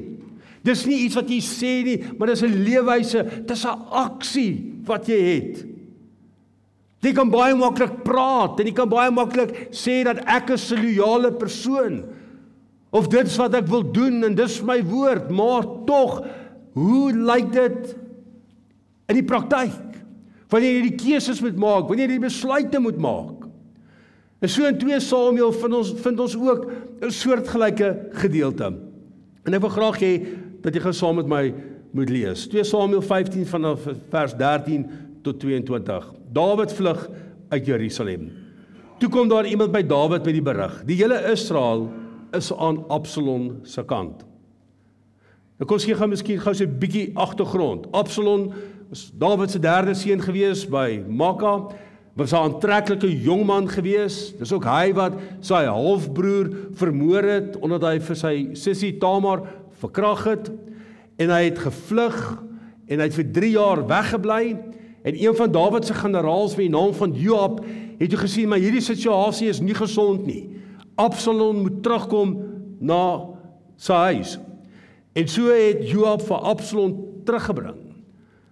Dis 0.65 0.85
nie 0.89 1.03
iets 1.05 1.17
wat 1.19 1.29
jy 1.29 1.41
sê 1.45 1.73
nie, 1.85 1.97
maar 2.17 2.33
dis 2.33 2.41
'n 2.41 2.63
leefwyse, 2.65 3.21
dis 3.45 3.65
'n 3.65 3.81
aksie 3.91 4.81
wat 4.85 5.07
jy 5.07 5.21
het. 5.21 5.65
Jy 7.01 7.13
kan 7.13 7.29
baie 7.29 7.53
maklik 7.53 8.03
praat 8.03 8.59
en 8.59 8.65
jy 8.65 8.73
kan 8.73 8.89
baie 8.89 9.11
maklik 9.11 9.69
sê 9.69 10.03
dat 10.03 10.25
ek 10.25 10.49
'n 10.49 10.81
lojale 10.81 11.31
persoon 11.31 12.03
of 12.91 13.09
dit 13.09 13.27
is 13.27 13.37
wat 13.37 13.53
ek 13.53 13.67
wil 13.67 13.83
doen 13.83 14.23
en 14.23 14.35
dis 14.35 14.61
my 14.63 14.81
woord, 14.81 15.29
maar 15.29 15.65
tog 15.85 16.23
hoe 16.75 17.11
lyk 17.15 17.51
dit 17.55 17.95
in 19.07 19.19
die 19.19 19.25
praktyk? 19.25 19.95
Wanneer 20.51 20.77
jy 20.77 20.83
die 20.89 20.99
keuses 20.99 21.41
moet 21.43 21.57
maak, 21.59 21.87
wanneer 21.89 22.09
jy 22.09 22.17
die 22.19 22.27
besluite 22.27 22.81
moet 22.83 22.99
maak. 23.01 23.45
En 24.43 24.51
so 24.51 24.67
in 24.67 24.77
2 24.77 24.99
Samuel 25.01 25.53
vind 25.55 25.77
ons 25.79 25.93
vind 26.03 26.19
ons 26.19 26.35
ook 26.35 26.67
'n 27.01 27.11
soortgelyke 27.11 28.11
gedeelte. 28.21 28.73
En 29.45 29.53
ek 29.53 29.61
wil 29.61 29.69
graag 29.69 29.99
hê 29.99 30.13
dat 30.61 30.73
jy 30.73 30.81
gou 30.81 30.93
saam 30.93 31.15
met 31.15 31.27
my 31.27 31.53
moet 31.93 32.09
lees. 32.09 32.47
2 32.47 32.63
Samuel 32.63 33.01
15 33.01 33.45
vanaf 33.45 33.87
vers 34.09 34.35
13 34.35 34.85
tot 35.23 35.39
22. 35.39 36.13
Dawid 36.31 36.73
vlug 36.73 37.09
uit 37.49 37.65
Jerusalem. 37.65 38.31
Toe 38.99 39.09
kom 39.09 39.27
daar 39.27 39.45
iemand 39.45 39.71
by 39.71 39.81
Dawid 39.81 40.25
met 40.25 40.33
die 40.33 40.41
berig: 40.41 40.83
"Die 40.85 40.95
hele 40.95 41.31
Israel 41.31 41.89
is 42.31 42.53
aan 42.53 42.83
Absalom 42.87 43.59
se 43.63 43.83
kant." 43.83 44.25
Nou 45.55 45.67
kom 45.69 45.79
sien 45.79 45.95
gaan 45.95 46.11
miskien 46.11 46.39
gou 46.43 46.51
so 46.53 46.65
'n 46.65 46.79
bietjie 46.79 47.11
agtergrond. 47.15 47.87
Absalom 47.91 48.51
was 48.89 49.11
Dawid 49.15 49.51
se 49.51 49.59
derde 49.59 49.93
seun 49.93 50.21
gewees 50.21 50.65
by 50.67 51.03
Maaka. 51.07 51.71
Was 52.15 52.33
'n 52.33 52.35
aantreklike 52.35 53.21
jong 53.21 53.45
man 53.45 53.67
gewees. 53.67 54.33
Dis 54.37 54.51
ook 54.51 54.65
hy 54.65 54.93
wat 54.93 55.13
sy 55.39 55.63
halfbroer 55.63 56.49
vermoor 56.73 57.23
het 57.23 57.57
omdat 57.59 57.81
hy 57.81 57.99
vir 57.99 58.15
sy 58.15 58.49
sussie 58.53 58.97
Tamar 58.97 59.43
verkrag 59.79 60.23
het 60.23 60.51
en 61.17 61.29
hy 61.29 61.43
het 61.43 61.59
gevlug 61.59 62.43
en 62.87 62.99
hy 62.99 63.03
het 63.03 63.13
vir 63.13 63.31
3 63.31 63.51
jaar 63.51 63.87
weggebly 63.87 64.57
en 65.03 65.23
een 65.23 65.35
van 65.35 65.51
Dawid 65.51 65.85
se 65.85 65.93
generaals 65.93 66.55
met 66.55 66.67
die 66.67 66.77
naam 66.77 66.93
van 66.93 67.13
Joab 67.13 67.65
het 67.99 68.11
jy 68.11 68.17
gesien 68.17 68.49
maar 68.49 68.59
hierdie 68.59 68.81
situasie 68.81 69.47
is 69.47 69.61
nie 69.61 69.75
gesond 69.75 70.25
nie. 70.25 70.49
Absalom 70.95 71.61
moet 71.61 71.83
terugkom 71.83 72.43
na 72.79 73.27
sy 73.77 73.93
huis. 73.93 74.39
En 75.15 75.27
so 75.31 75.47
het 75.47 75.85
Joab 75.87 76.25
vir 76.27 76.47
Absalom 76.51 76.95
teruggebring. 77.23 77.77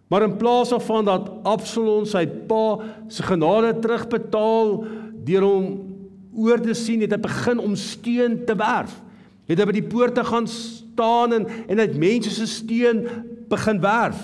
Maar 0.07 0.27
in 0.27 0.37
plaas 0.37 0.69
daarvan 0.71 1.05
dat 1.05 1.31
Absalom 1.43 2.05
sy 2.07 2.23
pa 2.47 2.77
se 3.11 3.25
genade 3.27 3.73
terugbetaal 3.83 4.77
deur 5.27 5.43
hom 5.43 5.65
oor 6.33 6.61
te 6.63 6.75
sien, 6.77 7.03
het 7.03 7.11
hy 7.11 7.19
begin 7.21 7.59
om 7.59 7.75
steen 7.79 8.39
te 8.47 8.55
werf. 8.57 8.95
Het 9.49 9.59
hy 9.59 9.67
by 9.67 9.75
die 9.75 9.89
poorte 9.91 10.23
gaan 10.23 10.47
staan 10.47 11.35
en 11.35 11.49
en 11.67 11.83
het 11.83 11.97
mense 11.99 12.31
se 12.31 12.47
steen 12.47 13.03
begin 13.51 13.83
werf. 13.83 14.23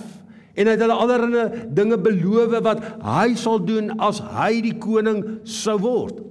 En 0.55 0.67
hy 0.67 0.77
het 0.77 0.86
hulle 0.86 0.96
allerlei 0.96 1.67
dinge 1.75 2.00
beloof 2.08 2.55
wat 2.63 2.86
hy 3.03 3.27
sal 3.39 3.60
doen 3.63 3.91
as 4.00 4.24
hy 4.39 4.62
die 4.63 4.77
koning 4.79 5.22
sou 5.43 5.75
word. 5.84 6.24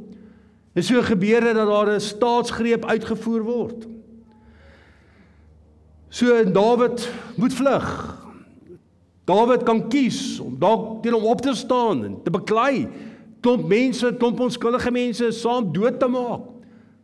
En 0.72 0.84
so 0.84 1.04
gebeur 1.04 1.44
dit 1.50 1.56
dat 1.56 1.68
daar 1.68 1.94
'n 1.94 2.00
staatsgreep 2.00 2.84
uitgevoer 2.84 3.42
word. 3.42 3.98
So 6.08 6.44
Dawid 6.44 7.04
moet 7.36 7.52
vlug. 7.52 7.88
Dawid 9.28 9.62
kan 9.68 9.82
kies 9.92 10.38
om 10.40 10.56
dalk 10.60 11.02
teen 11.04 11.12
hom 11.12 11.26
op 11.28 11.42
te 11.44 11.52
staan 11.56 12.00
en 12.06 12.14
te 12.24 12.32
beklei, 12.32 12.88
klomp 13.44 13.68
mense, 13.68 14.14
klomp 14.16 14.40
onskuldige 14.40 14.92
mense 14.94 15.28
saam 15.36 15.68
dood 15.74 15.98
te 16.00 16.08
maak. 16.08 16.46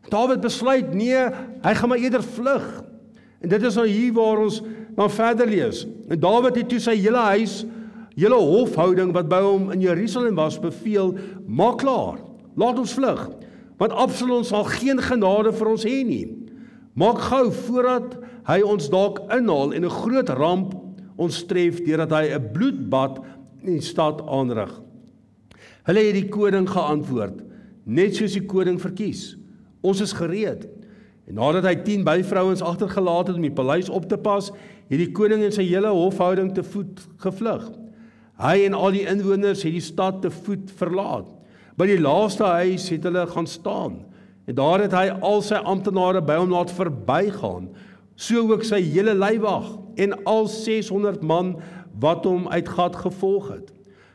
Dawid 0.09 0.41
besluit 0.41 0.95
nee, 0.97 1.21
hy 1.65 1.75
gaan 1.77 1.93
maar 1.93 2.01
eerder 2.01 2.25
vlug. 2.25 2.65
En 3.45 3.53
dit 3.53 3.63
is 3.69 3.77
nou 3.77 3.87
hier 3.89 4.13
waar 4.17 4.41
ons 4.47 4.63
dan 4.97 5.13
verder 5.13 5.49
lees. 5.53 5.85
En 6.09 6.21
Dawid 6.21 6.57
het 6.63 6.73
toe 6.73 6.81
sy 6.81 6.97
hele 6.97 7.29
huis, 7.37 7.61
hele 8.17 8.41
hofhouding 8.41 9.13
wat 9.13 9.29
by 9.29 9.43
hom 9.45 9.69
in 9.75 9.85
Jerusalem 9.85 10.41
was, 10.41 10.57
beveel: 10.61 11.13
"Maak 11.47 11.83
klaar. 11.85 12.23
Laat 12.57 12.79
ons 12.79 12.95
vlug, 12.95 13.29
want 13.77 13.93
Absalom 13.93 14.45
sal 14.47 14.65
geen 14.79 15.01
genade 15.03 15.53
vir 15.53 15.69
ons 15.69 15.85
hê 15.85 16.01
nie. 16.07 16.29
Maak 16.95 17.19
gou 17.27 17.51
voordat 17.67 18.15
hy 18.49 18.61
ons 18.63 18.89
dalk 18.91 19.21
inhaal 19.33 19.73
en 19.73 19.85
'n 19.85 19.91
groot 19.91 20.29
ramp 20.29 20.75
ons 21.17 21.45
tref 21.47 21.81
deurdat 21.85 22.11
hy 22.11 22.35
'n 22.35 22.53
bloedbad 22.53 23.21
in 23.63 23.73
die 23.79 23.81
stad 23.81 24.23
aanrig." 24.27 24.81
Hulle 25.85 26.01
het 26.01 26.15
die 26.15 26.29
koning 26.29 26.69
geantwoord: 26.69 27.43
"Net 27.85 28.17
soos 28.17 28.33
die 28.33 28.47
koning 28.47 28.81
verkies. 28.81 29.37
Ons 29.83 30.01
is 30.01 30.13
gereed." 30.13 30.69
En 31.27 31.35
nadat 31.35 31.65
hy 31.65 31.75
10 31.77 32.05
byvrouens 32.05 32.63
agtergelaat 32.63 33.27
het 33.27 33.37
om 33.37 33.43
die 33.43 33.53
paleis 33.53 33.89
op 33.89 34.09
te 34.09 34.17
pas, 34.17 34.51
het 34.89 34.99
die 35.01 35.13
koning 35.13 35.43
en 35.43 35.53
sy 35.53 35.65
hele 35.65 35.89
hofhouding 35.89 36.53
te 36.55 36.63
voet 36.63 37.01
gevlug. 37.17 37.71
Hy 38.43 38.65
en 38.67 38.75
al 38.75 38.93
die 38.97 39.07
inwoners 39.09 39.63
het 39.65 39.73
die 39.73 39.85
stad 39.85 40.21
te 40.23 40.31
voet 40.31 40.73
verlaat. 40.77 41.31
By 41.79 41.87
die 41.87 42.01
laaste 42.03 42.45
huis 42.61 42.89
het 42.93 43.07
hulle 43.07 43.25
gaan 43.31 43.49
staan. 43.49 44.03
En 44.45 44.59
daar 44.59 44.85
het 44.85 44.93
hy 44.93 45.09
al 45.25 45.41
sy 45.43 45.57
amptenare 45.65 46.21
by 46.23 46.37
hom 46.43 46.53
laat 46.53 46.73
verbygaan, 46.75 47.71
so 48.17 48.45
ook 48.53 48.65
sy 48.65 48.81
hele 48.83 49.15
leiwag 49.15 49.67
en 50.01 50.15
al 50.25 50.47
600 50.51 51.23
man 51.23 51.57
wat 52.01 52.27
hom 52.27 52.49
uit 52.49 52.69
Gat 52.69 52.97
gevolg 52.97 53.49
het. 53.53 53.73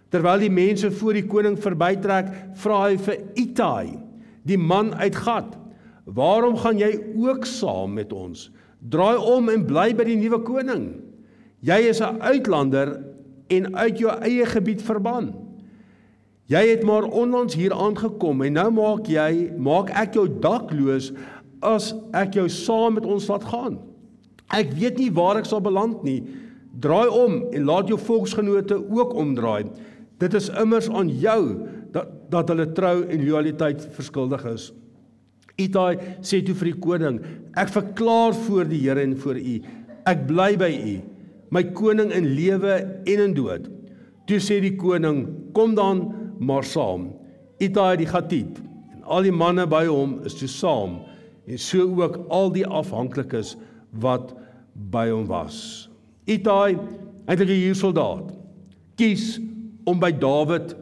Terwyl 0.10 0.42
die 0.42 0.52
mense 0.52 0.92
voor 0.92 1.20
die 1.20 1.28
koning 1.30 1.58
verbytrek, 1.62 2.32
vra 2.58 2.80
hy 2.88 2.96
vir 2.98 3.20
Itai, 3.38 4.00
die 4.48 4.58
man 4.58 4.94
uit 4.94 5.16
Gat, 5.16 5.58
"Waarom 6.06 6.58
gaan 6.58 6.78
jy 6.78 7.00
ook 7.16 7.46
saam 7.46 7.94
met 7.94 8.14
ons?" 8.14 8.50
Draai 8.90 9.18
om 9.18 9.50
en 9.50 9.66
bly 9.66 9.94
by 9.94 10.04
die 10.04 10.16
nuwe 10.16 10.40
koning. 10.40 11.02
Jy 11.62 11.90
is 11.90 12.02
'n 12.02 12.22
uitlander 12.22 13.04
en 13.48 13.76
uit 13.76 14.00
jou 14.00 14.12
eie 14.22 14.46
gebied 14.46 14.82
verban. 14.82 15.34
Jy 16.46 16.68
het 16.68 16.84
maar 16.84 17.04
onlangs 17.04 17.56
hier 17.56 17.74
aangekom 17.74 18.42
en 18.42 18.54
nou 18.54 18.72
maak 18.72 19.08
jy 19.08 19.52
maak 19.58 19.90
ek 19.90 20.14
jou 20.14 20.28
dakloos 20.40 21.12
as 21.62 21.94
ek 22.14 22.34
jou 22.34 22.50
saam 22.50 22.94
met 22.94 23.06
ons 23.06 23.28
laat 23.28 23.44
gaan. 23.44 23.89
Ek 24.56 24.74
weet 24.78 24.98
nie 24.98 25.12
waar 25.14 25.40
ek 25.40 25.50
sal 25.50 25.62
beland 25.62 26.04
nie. 26.06 26.22
Draai 26.80 27.10
om 27.12 27.42
en 27.54 27.68
laat 27.68 27.90
jou 27.92 28.00
volksgenote 28.02 28.78
ook 28.78 29.14
omdraai. 29.14 29.70
Dit 30.20 30.36
is 30.38 30.50
immers 30.50 30.90
aan 30.90 31.10
jou 31.10 31.42
dat 31.94 32.16
dat 32.30 32.52
hulle 32.52 32.68
trou 32.78 33.02
en 33.10 33.24
lojaliteit 33.26 33.88
verskuldig 33.96 34.44
is. 34.52 34.68
Itai 35.60 35.98
sê 36.22 36.44
toe 36.46 36.54
vir 36.60 36.70
die 36.70 36.82
koning: 36.82 37.18
Ek 37.58 37.72
verklaar 37.74 38.36
voor 38.46 38.70
die 38.70 38.84
Here 38.84 39.02
en 39.02 39.16
voor 39.18 39.40
u, 39.40 39.56
ek 40.06 40.28
bly 40.30 40.52
by 40.62 40.70
u, 40.70 40.94
my 41.50 41.64
koning 41.74 42.14
in 42.14 42.30
lewe 42.38 42.76
en 43.10 43.24
in 43.26 43.34
dood. 43.34 43.66
Toe 44.30 44.38
sê 44.38 44.60
die 44.62 44.76
koning: 44.78 45.26
Kom 45.58 45.74
dan 45.76 46.06
maar 46.40 46.64
saam. 46.64 47.10
Itai 47.60 47.98
die 48.00 48.08
Gatit 48.08 48.62
en 48.94 49.02
al 49.04 49.26
die 49.26 49.36
manne 49.36 49.66
by 49.68 49.84
hom 49.90 50.20
is 50.28 50.38
toe 50.40 50.48
saam 50.48 51.00
en 51.50 51.58
so 51.60 51.90
ook 51.98 52.22
al 52.30 52.54
die 52.54 52.64
afhanklikes 52.64 53.56
wat 53.92 54.34
by 54.74 55.10
hom 55.10 55.26
was. 55.28 55.90
Itai, 56.26 56.78
eintlik 57.26 57.50
'n 57.50 57.62
hier 57.64 57.76
soldaat, 57.76 58.32
kies 58.96 59.40
om 59.86 60.00
by 60.00 60.12
Dawid 60.12 60.76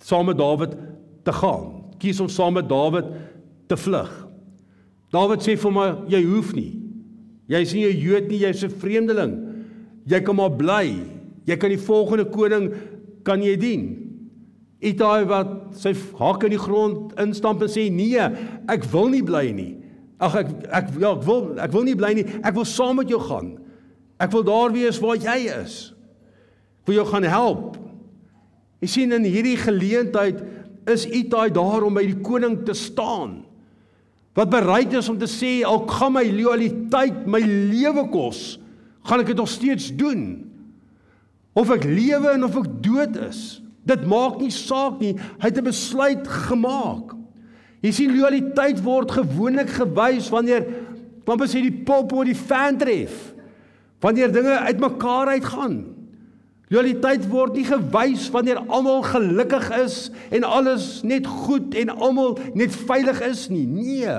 saam 0.00 0.26
met 0.26 0.38
Dawid 0.38 0.76
te 1.24 1.32
gaan. 1.32 1.84
Kies 1.98 2.20
om 2.20 2.28
saam 2.28 2.54
met 2.54 2.68
Dawid 2.68 3.04
te 3.66 3.76
vlug. 3.76 4.10
Dawid 5.14 5.42
sê 5.42 5.56
vir 5.56 5.72
my 5.72 5.86
jy 6.08 6.22
hoef 6.24 6.54
nie. 6.54 6.80
Jy's 7.48 7.74
nie 7.74 7.86
'n 7.86 8.00
Jood 8.00 8.28
nie, 8.28 8.38
jy's 8.38 8.64
'n 8.64 8.70
vreemdeling. 8.70 9.34
Jy 10.06 10.20
kan 10.20 10.36
maar 10.36 10.50
bly. 10.50 10.96
Jy 11.46 11.56
kan 11.56 11.70
die 11.70 11.78
volgende 11.78 12.24
koning 12.24 12.72
kan 13.22 13.42
jy 13.42 13.56
dien. 13.56 13.84
Itai 14.80 15.24
wat 15.24 15.76
sy 15.76 15.94
hak 16.18 16.44
in 16.44 16.50
die 16.50 16.58
grond 16.58 17.12
instamp 17.20 17.62
en 17.62 17.68
sê 17.68 17.90
nee, 17.90 18.18
ek 18.68 18.84
wil 18.84 19.08
nie 19.08 19.22
bly 19.22 19.52
nie. 19.52 19.83
Ag 20.22 20.36
ek 20.44 20.50
ek 20.70 20.90
ja, 21.00 21.12
ek 21.12 21.24
wil 21.26 21.58
ek 21.58 21.72
wil 21.72 21.86
nie 21.86 21.96
bly 21.98 22.12
nie. 22.14 22.26
Ek 22.42 22.54
wil 22.54 22.68
saam 22.68 23.00
met 23.00 23.10
jou 23.10 23.20
gaan. 23.20 23.56
Ek 24.22 24.30
wil 24.32 24.44
daar 24.46 24.74
wees 24.74 25.00
waar 25.02 25.16
jy 25.16 25.38
is. 25.62 25.94
Ek 26.82 26.90
wil 26.90 27.00
jou 27.00 27.08
gaan 27.08 27.26
help. 27.26 27.80
Jy 28.84 28.88
sien 28.88 29.16
in 29.16 29.24
hierdie 29.24 29.56
geleentheid 29.58 30.42
is 30.90 31.06
Itai 31.08 31.48
daar 31.54 31.86
om 31.86 31.96
by 31.96 32.04
die 32.04 32.20
koning 32.22 32.60
te 32.66 32.76
staan 32.76 33.44
wat 34.34 34.50
bereid 34.50 34.94
is 34.98 35.08
om 35.08 35.18
te 35.18 35.30
sê 35.30 35.60
al 35.66 35.84
gaan 35.86 36.16
my 36.16 36.24
loyaliteit 36.26 37.22
my 37.30 37.40
lewe 37.70 38.08
kos, 38.10 38.56
gaan 39.06 39.22
ek 39.22 39.30
dit 39.30 39.38
nog 39.38 39.50
steeds 39.50 39.92
doen. 39.94 40.24
Of 41.54 41.70
ek 41.70 41.86
lewe 41.86 42.32
en 42.34 42.46
of 42.46 42.56
ek 42.58 42.70
dood 42.82 43.18
is, 43.28 43.42
dit 43.86 44.06
maak 44.10 44.40
nie 44.42 44.50
saak 44.50 44.98
nie. 44.98 45.14
Hy 45.38 45.46
het 45.46 45.58
'n 45.58 45.70
besluit 45.70 46.26
gemaak. 46.26 47.14
Jy 47.84 47.92
sien 47.92 48.14
loyaliteit 48.16 48.80
word 48.84 49.12
gewoonlik 49.12 49.74
gewys 49.76 50.30
wanneer 50.32 50.64
want 51.24 51.40
as 51.44 51.54
jy 51.56 51.66
die 51.66 51.82
pop 51.88 52.12
of 52.12 52.26
die 52.28 52.36
fan 52.36 52.76
tref, 52.80 53.12
wanneer 54.04 54.32
dinge 54.32 54.58
uitmekaar 54.68 55.30
uitgaan. 55.38 55.78
Loyaliteit 56.72 57.24
word 57.32 57.56
nie 57.56 57.64
gewys 57.68 58.26
wanneer 58.32 58.60
almal 58.66 59.04
gelukkig 59.06 59.68
is 59.78 59.98
en 60.34 60.44
alles 60.48 61.02
net 61.04 61.28
goed 61.28 61.76
en 61.80 61.92
almal 61.92 62.36
net 62.56 62.76
veilig 62.88 63.20
is 63.24 63.46
nie. 63.52 63.64
Nee. 63.68 64.16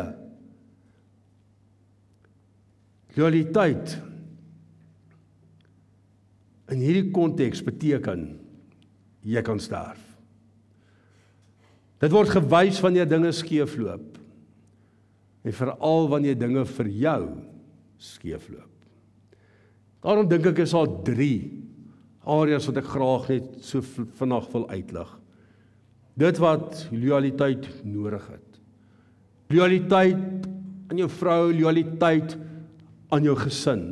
Loyaliteit 3.18 3.98
in 6.74 6.82
hierdie 6.82 7.12
konteks 7.14 7.62
beteken 7.66 8.28
jy 9.26 9.46
kan 9.46 9.62
sterf. 9.62 10.15
Dit 12.04 12.12
word 12.12 12.34
gewys 12.34 12.82
wanneer 12.84 13.08
dinge 13.08 13.32
skeefloop. 13.36 14.18
En 15.46 15.54
veral 15.54 16.10
wanneer 16.12 16.38
dinge 16.38 16.66
vir 16.78 16.90
jou 16.90 17.22
skeefloop. 18.02 18.72
Daarom 20.06 20.28
dink 20.30 20.46
ek 20.52 20.64
is 20.66 20.74
daar 20.76 20.92
3 21.08 21.30
areas 22.26 22.66
wat 22.70 22.82
ek 22.82 22.90
graag 22.90 23.30
net 23.30 23.48
so 23.66 23.82
vinnig 24.20 24.50
wil 24.54 24.68
uitlig. 24.70 25.14
Dit 26.16 26.40
wat 26.42 26.86
loyaliteit 26.94 27.68
nodig 27.86 28.26
het. 28.32 28.60
Loyaliteit 29.54 30.46
aan 30.90 31.02
jou 31.02 31.10
vrou, 31.10 31.54
loyaliteit 31.54 32.36
aan 33.14 33.26
jou 33.26 33.36
gesin. 33.40 33.88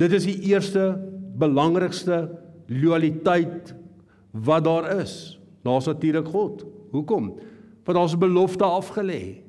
Dit 0.00 0.14
is 0.16 0.26
die 0.26 0.38
eerste 0.50 0.94
belangrikste 1.40 2.24
loyaliteit 2.70 3.74
wat 4.30 4.64
daar 4.64 4.88
is. 5.00 5.39
Naas 5.62 5.86
natuurlik 5.86 6.28
God. 6.28 6.64
Hoekom? 6.90 7.34
Want 7.84 8.12
'n 8.12 8.18
belofte 8.18 8.64
afgelê. 8.64 9.42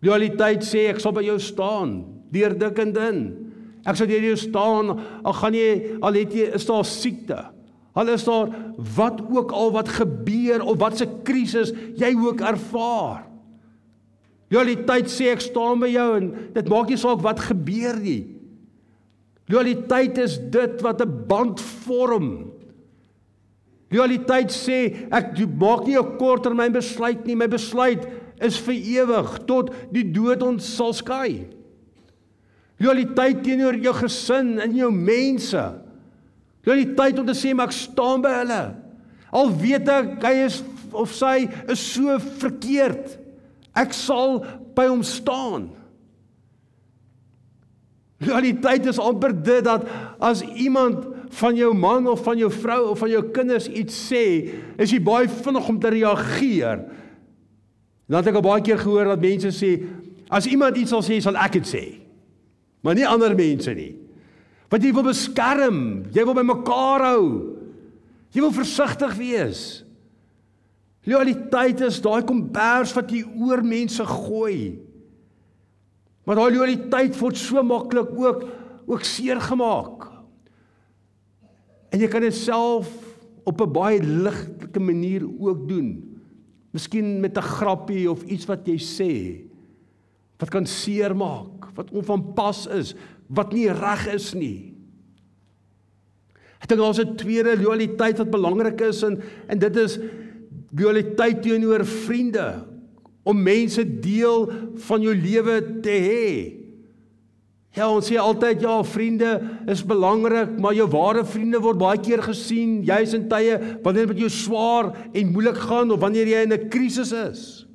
Loyaliteit 0.00 0.64
sê 0.64 0.88
ek 0.92 1.00
sal 1.00 1.12
by 1.12 1.22
jou 1.22 1.38
staan 1.38 2.04
deur 2.30 2.58
dik 2.58 2.78
en 2.78 2.92
dun. 2.92 3.18
Ek 3.86 3.96
sal 3.96 4.06
deur 4.06 4.22
jou 4.22 4.36
staan 4.36 4.98
al 5.22 5.32
gaan 5.32 5.54
jy 5.54 5.98
al 6.00 6.18
het 6.18 6.34
jy 6.34 6.50
is 6.54 6.66
daar 6.66 6.84
siekte. 6.84 7.38
Al 7.96 8.08
is 8.12 8.24
daar 8.24 8.50
wat 8.96 9.22
ook 9.24 9.52
al 9.56 9.72
wat 9.72 9.88
gebeur 9.88 10.62
of 10.62 10.78
wat 10.78 10.98
se 11.00 11.06
krisis 11.24 11.72
jy 11.96 12.12
ook 12.14 12.40
ervaar. 12.40 13.24
Loyaliteit 14.52 15.08
sê 15.10 15.32
ek 15.32 15.40
staan 15.42 15.80
by 15.82 15.88
jou 15.90 16.08
en 16.20 16.26
dit 16.54 16.68
maak 16.68 16.90
nie 16.92 17.00
saak 17.00 17.22
wat 17.24 17.40
gebeur 17.48 17.96
nie. 17.98 18.36
Loyaliteit 19.50 20.18
is 20.18 20.38
dit 20.38 20.82
wat 20.82 21.00
'n 21.02 21.26
band 21.26 21.60
vorm. 21.60 22.52
Loyaliteit 23.92 24.50
sê 24.50 25.06
ek 25.14 25.36
maak 25.54 25.86
nie 25.86 25.96
'n 25.96 26.18
korttermyn 26.18 26.72
besluit 26.72 27.24
nie, 27.26 27.36
my 27.36 27.46
besluit 27.46 28.02
is 28.40 28.58
vir 28.58 28.74
ewig 28.74 29.46
tot 29.46 29.70
die 29.92 30.02
dood 30.02 30.42
ons 30.42 30.64
sal 30.64 30.92
skei. 30.92 31.46
Loyaliteit 32.80 33.42
teenoor 33.44 33.78
jou 33.80 33.94
gesin 33.94 34.58
en 34.60 34.74
jou 34.76 34.90
mense. 34.90 35.64
Loyaliteit 36.66 37.18
om 37.18 37.26
te 37.26 37.32
sê 37.32 37.54
maar 37.54 37.70
ek 37.70 37.72
staan 37.72 38.22
by 38.22 38.32
hulle. 38.42 38.62
Al 39.32 39.50
weet 39.62 39.88
ek 39.88 40.24
hy 40.24 40.34
is 40.44 40.62
of 40.92 41.12
sy 41.14 41.46
is 41.68 41.80
so 41.80 42.18
verkeerd. 42.40 43.16
Ek 43.76 43.94
sal 43.96 44.40
by 44.76 44.88
hom 44.90 45.02
staan. 45.06 45.70
Loyaliteit 48.24 48.86
is 48.88 49.00
amper 49.00 49.32
dit 49.32 49.64
dat 49.64 49.84
as 50.20 50.42
iemand 50.56 51.15
van 51.38 51.56
jou 51.58 51.72
man 51.74 52.06
of 52.08 52.22
van 52.24 52.38
jou 52.38 52.50
vrou 52.52 52.92
of 52.92 53.00
van 53.02 53.10
jou 53.10 53.22
kinders 53.34 53.68
iets 53.68 53.96
sê, 54.08 54.24
is 54.78 54.92
jy 54.92 55.00
baie 55.02 55.28
vinnig 55.28 55.68
om 55.68 55.78
te 55.80 55.92
reageer. 55.92 56.84
Dan 58.06 58.20
het 58.20 58.30
ek 58.30 58.38
al 58.38 58.46
baie 58.46 58.64
keer 58.64 58.80
gehoor 58.80 59.12
dat 59.12 59.22
mense 59.22 59.52
sê 59.54 59.76
as 60.30 60.46
iemand 60.50 60.78
iets 60.78 60.90
sal 60.94 61.04
sê, 61.06 61.20
sal 61.22 61.38
ek 61.38 61.58
dit 61.60 61.70
sê. 61.70 61.84
Maar 62.82 62.98
nie 62.98 63.06
ander 63.06 63.34
mense 63.38 63.72
nie. 63.74 63.92
Want 64.70 64.82
jy 64.82 64.92
wil 64.94 65.06
beskerm, 65.06 65.80
jy 66.14 66.24
wil 66.26 66.34
by 66.34 66.44
mekaar 66.46 67.04
hou. 67.12 67.26
Jy 68.34 68.42
wil 68.42 68.54
versigtig 68.54 69.14
wees. 69.18 69.60
Loyaliteit 71.06 71.80
is 71.86 72.00
daai 72.02 72.26
kombers 72.26 72.94
wat 72.96 73.12
jy 73.14 73.22
oor 73.38 73.62
mense 73.62 74.02
gooi. 74.10 74.74
Maar 76.26 76.40
daai 76.40 76.56
loyaliteit 76.56 77.14
word 77.20 77.38
so 77.38 77.62
maklik 77.62 78.10
ook 78.18 78.46
ook 78.86 79.02
seer 79.06 79.40
gemaak. 79.42 80.15
En 81.96 82.02
jy 82.04 82.08
kan 82.12 82.26
dit 82.26 82.36
self 82.36 82.90
op 83.48 83.62
'n 83.64 83.72
baie 83.72 84.02
ligtelike 84.02 84.80
manier 84.80 85.24
ook 85.24 85.68
doen. 85.68 86.20
Miskien 86.76 87.20
met 87.20 87.38
'n 87.38 87.40
grappie 87.56 88.10
of 88.10 88.22
iets 88.28 88.44
wat 88.44 88.66
jy 88.66 88.76
sê 88.76 89.12
wat 90.36 90.50
kan 90.50 90.66
seermaak, 90.66 91.72
wat 91.74 91.90
onvanpas 91.90 92.66
is, 92.66 92.94
wat 93.26 93.52
nie 93.52 93.72
reg 93.72 94.06
is 94.12 94.34
nie. 94.34 94.74
Ek 96.60 96.68
dink 96.68 96.80
daar's 96.80 97.00
'n 97.00 97.16
tweede 97.16 97.56
loyaliteit 97.56 98.18
wat 98.18 98.30
belangrik 98.30 98.80
is 98.80 99.02
en 99.02 99.22
en 99.48 99.58
dit 99.58 99.76
is 99.76 99.98
loyaliteit 100.76 101.42
teenoor 101.42 101.84
vriende 101.84 102.66
om 103.24 103.42
mense 103.42 104.00
deel 104.00 104.52
van 104.74 105.00
jou 105.00 105.14
lewe 105.14 105.80
te 105.80 105.90
hê. 105.90 106.65
Ja, 107.76 107.90
ons 107.92 108.06
sê 108.08 108.16
altyd 108.16 108.62
ja, 108.64 108.78
vriende 108.88 109.34
is 109.68 109.82
belangrik, 109.84 110.54
maar 110.64 110.72
jou 110.72 110.86
ware 110.94 111.26
vriende 111.28 111.60
word 111.60 111.76
baie 111.76 112.00
keer 112.00 112.22
gesien 112.24 112.78
juis 112.88 113.12
in 113.12 113.26
tye 113.28 113.58
wanneer 113.84 114.06
dit 114.06 114.14
met 114.14 114.22
jou 114.24 114.30
swaar 114.32 114.88
en 115.12 115.32
moeilik 115.34 115.60
gaan 115.66 115.92
of 115.92 116.00
wanneer 116.00 116.30
jy 116.30 116.40
in 116.46 116.54
'n 116.56 116.68
krisis 116.72 117.12
is. 117.12 117.66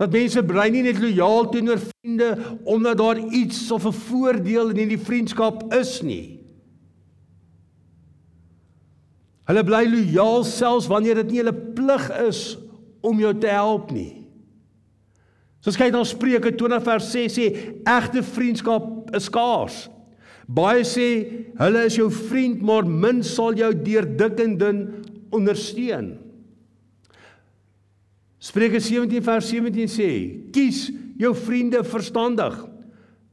Dat 0.00 0.12
mense 0.12 0.42
bly 0.42 0.68
nie 0.72 0.82
net 0.82 0.98
lojaal 1.00 1.50
teenoor 1.52 1.80
vriende 1.80 2.30
omdat 2.64 2.96
daar 2.96 3.18
iets 3.18 3.70
of 3.70 3.84
'n 3.84 3.92
voordeel 3.92 4.70
in 4.70 4.76
hierdie 4.76 5.04
vriendskap 5.04 5.74
is 5.74 6.02
nie. 6.02 6.40
Hulle 9.44 9.64
bly 9.64 9.84
lojaal 9.84 10.44
selfs 10.44 10.88
wanneer 10.88 11.14
dit 11.14 11.30
nie 11.30 11.42
hulle 11.44 11.52
plig 11.52 12.10
is 12.24 12.58
om 13.00 13.18
jou 13.20 13.38
te 13.38 13.46
help 13.46 13.90
nie. 13.90 14.15
So 15.66 15.72
as 15.74 15.78
kyk 15.80 15.90
na 15.90 16.04
Spreuke 16.06 16.52
20 16.54 16.78
vers 16.86 17.06
6 17.10 17.32
sê 17.34 17.46
egte 17.90 18.20
vriendskap 18.22 19.08
is 19.18 19.24
skaars. 19.26 19.88
Baie 20.46 20.84
sê 20.86 21.06
hulle 21.58 21.80
is 21.88 21.96
jou 21.98 22.06
vriend, 22.06 22.60
maar 22.62 22.86
min 22.86 23.18
sal 23.26 23.56
jou 23.58 23.72
deur 23.74 24.06
dik 24.06 24.38
en 24.44 24.52
dun 24.60 24.78
ondersteun. 25.34 26.12
Spreuke 28.38 28.78
17 28.78 29.18
vers 29.26 29.48
17 29.50 29.90
sê: 29.90 30.10
Kies 30.54 30.84
jou 31.18 31.32
vriende 31.34 31.82
verstandig. 31.82 32.54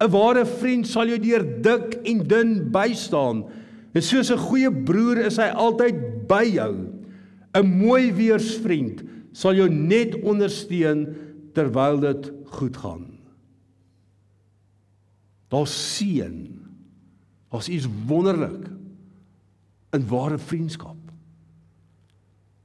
'n 0.02 0.10
Ware 0.10 0.48
vriend 0.58 0.90
sal 0.90 1.14
jou 1.14 1.20
deur 1.22 1.46
dik 1.62 2.00
en 2.02 2.24
dun 2.26 2.56
bystaan. 2.74 3.44
En 3.94 4.02
soos 4.02 4.34
'n 4.34 4.42
goeie 4.42 4.72
broer 4.74 5.22
is 5.30 5.38
hy 5.38 5.54
altyd 5.54 6.26
by 6.26 6.50
jou. 6.50 6.74
'n 7.54 7.78
Mooi 7.78 8.10
weersvriend 8.10 9.06
sal 9.34 9.54
jou 9.54 9.70
net 9.70 10.18
ondersteun 10.24 11.23
terwyl 11.54 12.00
dit 12.00 12.32
goed 12.58 12.78
gaan. 12.78 13.06
Daar's 15.54 15.74
seën. 15.96 16.38
Daar's 17.54 17.70
iets 17.70 17.88
wonderlik 18.08 18.68
in 19.94 20.08
ware 20.10 20.38
vriendskap. 20.42 20.98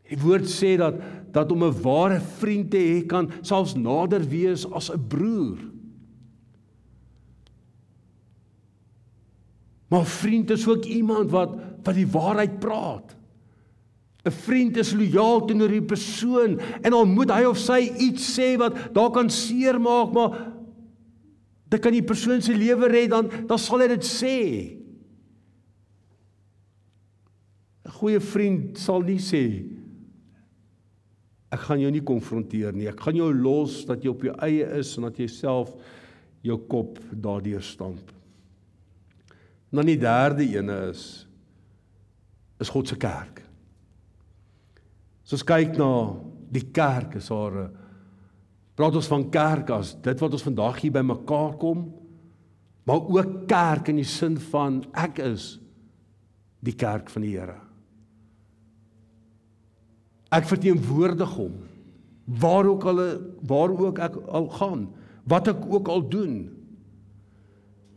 Die 0.09 0.17
woord 0.23 0.49
sê 0.49 0.77
dat 0.81 0.97
dat 1.33 1.53
om 1.53 1.65
'n 1.65 1.83
ware 1.83 2.21
vriend 2.21 2.71
te 2.71 2.81
hê 2.81 3.07
kan 3.07 3.31
selfs 3.43 3.75
nader 3.75 4.25
wees 4.29 4.65
as 4.73 4.91
'n 4.91 5.07
broer. 5.09 5.59
Maar 9.89 10.07
vriend 10.07 10.51
is 10.51 10.69
ook 10.69 10.85
iemand 10.85 11.31
wat 11.31 11.51
wat 11.83 11.95
die 11.95 12.09
waarheid 12.09 12.59
praat. 12.59 13.18
'n 14.27 14.31
Vriend 14.31 14.77
is 14.77 14.95
lojaal 14.95 15.47
teenoor 15.47 15.69
die 15.69 15.83
persoon 15.83 16.59
en 16.83 16.93
al 16.93 17.07
moet 17.07 17.31
hy 17.31 17.45
of 17.47 17.59
sy 17.59 17.93
iets 17.99 18.27
sê 18.39 18.57
wat 18.59 18.95
daar 18.95 19.11
kan 19.11 19.31
seermaak, 19.31 20.13
maar 20.13 20.53
dit 21.69 21.81
kan 21.81 21.93
die 21.93 22.03
persoon 22.03 22.43
se 22.43 22.57
lewe 22.57 22.89
red 22.89 23.11
dan 23.11 23.31
dan 23.47 23.59
sal 23.59 23.81
hy 23.81 23.89
dit 23.89 24.05
sê. 24.05 24.39
'n 27.87 27.91
Goeie 27.99 28.21
vriend 28.21 28.79
sal 28.79 29.03
nie 29.03 29.21
sê 29.23 29.79
ek 31.55 31.65
gaan 31.65 31.81
jou 31.81 31.91
nie 31.93 32.05
konfronteer 32.05 32.77
nie. 32.77 32.89
Ek 32.91 33.01
gaan 33.01 33.17
jou 33.17 33.31
los 33.33 33.81
dat 33.89 34.05
jy 34.05 34.13
op 34.13 34.25
jou 34.27 34.35
eie 34.45 34.67
is 34.79 34.93
en 34.99 35.09
dat 35.09 35.19
jy 35.21 35.29
self 35.33 35.73
jou 36.45 36.59
kop 36.71 36.99
daardeur 37.13 37.65
stamp. 37.65 38.13
Dan 39.73 39.89
die 39.89 39.99
derde 40.01 40.45
ene 40.45 40.79
is 40.93 41.25
is 42.59 42.73
God 42.75 42.89
se 42.91 42.97
kerk. 42.99 43.45
As 45.29 45.35
ons 45.37 45.45
kyk 45.45 45.75
na 45.77 46.17
die 46.49 46.65
kerk, 46.73 47.19
is 47.21 47.29
daar 47.29 47.69
'n 47.69 47.71
praat 48.75 48.95
ons 48.97 49.09
van 49.13 49.29
kerk 49.29 49.71
as 49.71 49.93
dit 50.01 50.21
wat 50.21 50.33
ons 50.33 50.43
vandag 50.43 50.81
hier 50.81 50.93
bymekaar 50.93 51.59
kom, 51.59 51.93
maar 52.87 52.97
ook 52.97 53.47
kerk 53.47 53.89
in 53.89 53.97
die 53.97 54.09
sin 54.09 54.39
van 54.39 54.87
ek 54.95 55.19
is 55.19 55.61
die 56.65 56.73
kerk 56.73 57.11
van 57.11 57.23
die 57.23 57.37
Here. 57.37 57.61
Ek 60.33 60.45
verteenwoordig 60.45 61.37
hom 61.37 61.53
waar 62.25 62.65
ook 62.65 62.85
al 62.85 63.21
waar 63.43 63.69
ook 63.69 63.99
ek 63.99 64.17
al 64.29 64.49
gaan, 64.49 64.89
wat 65.25 65.49
ek 65.49 65.61
ook 65.69 65.89
al 65.89 66.09
doen. 66.09 66.49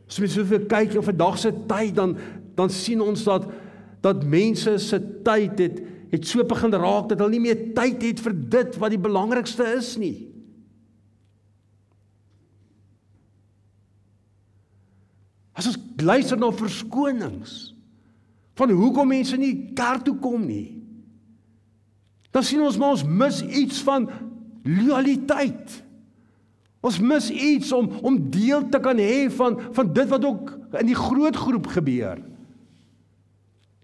As 0.10 0.20
mens 0.20 0.34
so 0.34 0.44
vir 0.44 0.68
kyk 0.68 0.98
op 0.98 1.08
vandag 1.08 1.38
se 1.38 1.52
tyd 1.68 1.96
dan 1.96 2.18
dan 2.56 2.70
sien 2.70 3.02
ons 3.02 3.24
dat 3.24 3.48
dat 4.02 4.26
mense 4.26 4.78
se 4.78 5.00
tyd 5.24 5.60
het 5.60 5.82
het 6.12 6.28
so 6.28 6.44
begin 6.44 6.74
raak 6.76 7.10
dat 7.10 7.22
hulle 7.22 7.38
nie 7.38 7.46
meer 7.48 7.72
tyd 7.76 8.04
het 8.04 8.20
vir 8.20 8.36
dit 8.58 8.78
wat 8.82 8.92
die 8.92 9.02
belangrikste 9.02 9.68
is 9.78 9.94
nie. 10.00 10.28
As 15.56 15.70
ons 15.72 15.80
luister 16.02 16.40
na 16.40 16.50
verskonings 16.56 17.72
van 18.60 18.74
hoekom 18.76 19.12
mense 19.14 19.38
nie 19.40 19.72
kerk 19.78 20.04
toe 20.06 20.18
kom 20.22 20.44
nie. 20.46 20.82
Dan 22.32 22.44
sien 22.48 22.64
ons 22.64 22.78
maar 22.80 22.96
ons 22.96 23.06
mis 23.08 23.42
iets 23.48 23.80
van 23.88 24.08
loyaliteit. 24.68 25.80
Ons 26.82 26.98
mis 27.04 27.30
iets 27.30 27.72
om 27.76 27.90
om 28.02 28.18
deel 28.34 28.68
te 28.74 28.82
kan 28.84 29.00
hê 29.00 29.28
van 29.38 29.60
van 29.76 29.94
dit 29.94 30.12
wat 30.12 30.26
ook 30.26 30.54
in 30.82 30.90
die 30.90 30.98
groot 30.98 31.38
groep 31.38 31.72
gebeur. 31.76 32.22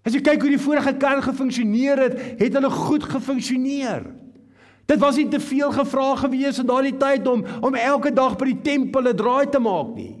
As 0.08 0.14
jy 0.16 0.22
kyk 0.24 0.40
hoe 0.40 0.54
die 0.54 0.62
vorige 0.62 0.94
kerk 0.96 1.26
gefunksioneer 1.26 2.00
het, 2.00 2.14
het 2.40 2.54
hulle 2.56 2.70
goed 2.72 3.04
gefunksioneer. 3.04 4.06
Dit 4.88 5.02
was 5.02 5.18
nie 5.20 5.26
te 5.28 5.40
veel 5.40 5.68
gevra 5.74 6.14
gewees 6.16 6.60
in 6.62 6.68
daardie 6.70 6.94
tyd 6.96 7.26
om 7.28 7.42
om 7.60 7.76
elke 7.76 8.08
dag 8.16 8.38
by 8.40 8.48
die 8.48 8.62
tempel 8.64 9.10
'n 9.10 9.16
draai 9.16 9.50
te 9.52 9.60
maak 9.60 9.92
nie. 9.92 10.16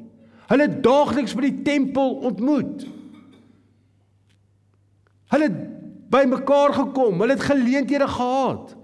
Hulle 0.48 0.68
daagliks 0.68 1.34
by 1.34 1.40
die 1.48 1.62
tempel 1.62 2.20
ontmoet. 2.28 2.84
Hulle 5.32 5.48
het 5.48 5.58
by 6.10 6.24
mekaar 6.24 6.72
gekom, 6.72 7.20
hulle 7.20 7.36
het 7.36 7.48
geleenthede 7.48 8.08
gehad. 8.08 8.76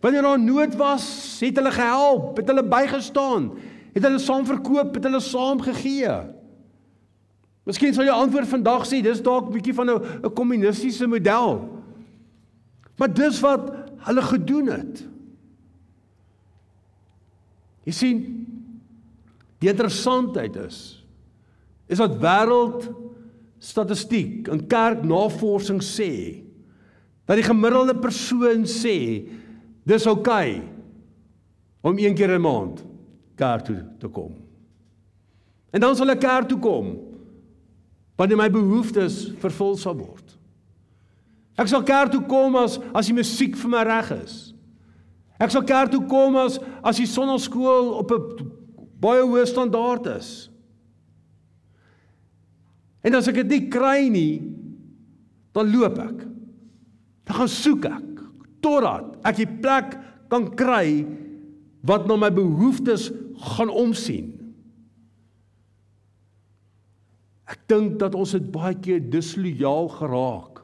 Wanneer 0.00 0.22
daar 0.22 0.40
nood 0.40 0.74
was, 0.76 1.38
het 1.40 1.56
hulle 1.56 1.70
gehelp, 1.70 2.36
het 2.36 2.48
hulle 2.48 2.62
bygestaan, 2.62 3.50
het 3.94 4.02
hulle 4.02 4.18
saam 4.18 4.46
verkoop, 4.46 4.94
het 4.94 5.04
hulle 5.04 5.20
saam 5.20 5.60
gegee. 5.60 6.37
Miskien 7.68 7.92
sal 7.92 8.08
jou 8.08 8.16
antwoord 8.16 8.48
vandag 8.48 8.86
sê 8.88 9.02
dis 9.04 9.20
dalk 9.20 9.50
'n 9.50 9.52
bietjie 9.52 9.76
van 9.76 9.90
'n 9.90 10.00
'n 10.24 10.34
kommunistiese 10.34 11.06
model. 11.06 11.68
Maar 12.96 13.12
dis 13.12 13.40
wat 13.40 13.72
hulle 14.08 14.22
gedoen 14.22 14.66
het. 14.66 15.04
Jy 17.84 17.92
sien 17.92 18.18
die 19.60 19.68
interessantheid 19.68 20.56
is 20.56 21.04
is 21.88 21.98
dat 21.98 22.18
wêreld 22.20 22.88
statistiek 23.58 24.48
en 24.48 24.66
kerknavorsing 24.66 25.80
sê 25.82 26.44
dat 27.24 27.36
die 27.36 27.46
gemiddelde 27.46 27.96
persoon 27.96 28.64
sê 28.64 29.28
dis 29.84 30.06
oukei 30.06 30.56
okay 30.56 30.62
om 31.80 31.98
een 31.98 32.14
keer 32.14 32.36
'n 32.36 32.40
maand 32.40 32.84
kerk 33.36 33.64
toe 33.64 33.84
te 33.98 34.08
kom. 34.08 34.34
En 35.70 35.80
dan 35.80 35.96
sal 35.96 36.10
ek 36.10 36.20
kerk 36.20 36.48
toe 36.48 36.58
kom 36.58 37.07
wanneer 38.18 38.40
my 38.40 38.48
behoeftes 38.50 39.28
vervul 39.38 39.76
sal 39.78 39.96
word. 39.96 40.34
Ek 41.58 41.70
sal 41.70 41.84
kerk 41.86 42.12
toe 42.12 42.22
kom 42.26 42.56
as 42.58 42.78
as 42.94 43.08
die 43.10 43.16
musiek 43.16 43.56
vir 43.58 43.70
my 43.70 43.82
reg 43.86 44.12
is. 44.18 44.36
Ek 45.38 45.50
sal 45.54 45.66
kerk 45.66 45.92
toe 45.94 46.04
kom 46.10 46.38
as 46.38 46.58
as 46.82 46.98
die 46.98 47.06
sonnaskool 47.06 47.94
op 47.98 48.12
'n 48.12 48.50
baie 49.00 49.22
hoë 49.22 49.46
standaard 49.46 50.06
is. 50.18 50.50
En 53.02 53.14
as 53.14 53.28
ek 53.28 53.34
dit 53.34 53.48
nie 53.48 53.70
kry 53.70 54.08
nie, 54.10 54.42
dan 55.54 55.70
loop 55.70 55.98
ek. 55.98 56.26
Dan 57.24 57.36
gaan 57.36 57.48
soek 57.48 57.84
ek 57.84 58.04
totdat 58.60 59.16
ek 59.24 59.36
die 59.36 59.52
plek 59.62 59.94
kan 60.28 60.50
kry 60.56 61.06
wat 61.82 62.06
na 62.06 62.16
my 62.16 62.30
behoeftes 62.30 63.10
gaan 63.54 63.70
omsien. 63.70 64.37
Ek 67.48 67.64
dink 67.70 67.96
dat 68.00 68.14
ons 68.14 68.34
dit 68.36 68.48
baie 68.52 68.76
keer 68.76 69.00
dislojaal 69.00 69.88
geraak 69.96 70.62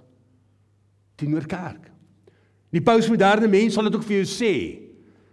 teenoor 1.20 1.46
kerk. 1.48 1.90
Die 2.74 2.82
postmoderne 2.82 3.48
mens 3.48 3.76
sal 3.76 3.86
dit 3.86 3.94
ook 3.96 4.04
vir 4.04 4.18
jou 4.20 4.26
sê. 4.28 4.54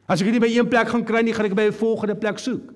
As 0.06 0.22
ek 0.22 0.30
dit 0.30 0.38
nie 0.38 0.44
by 0.44 0.52
een 0.54 0.70
plek 0.70 0.92
gaan 0.92 1.04
kry 1.08 1.24
nie, 1.26 1.34
gaan 1.34 1.50
ek 1.50 1.58
by 1.58 1.68
'n 1.68 1.82
volgende 1.82 2.16
plek 2.16 2.40
soek. 2.40 2.72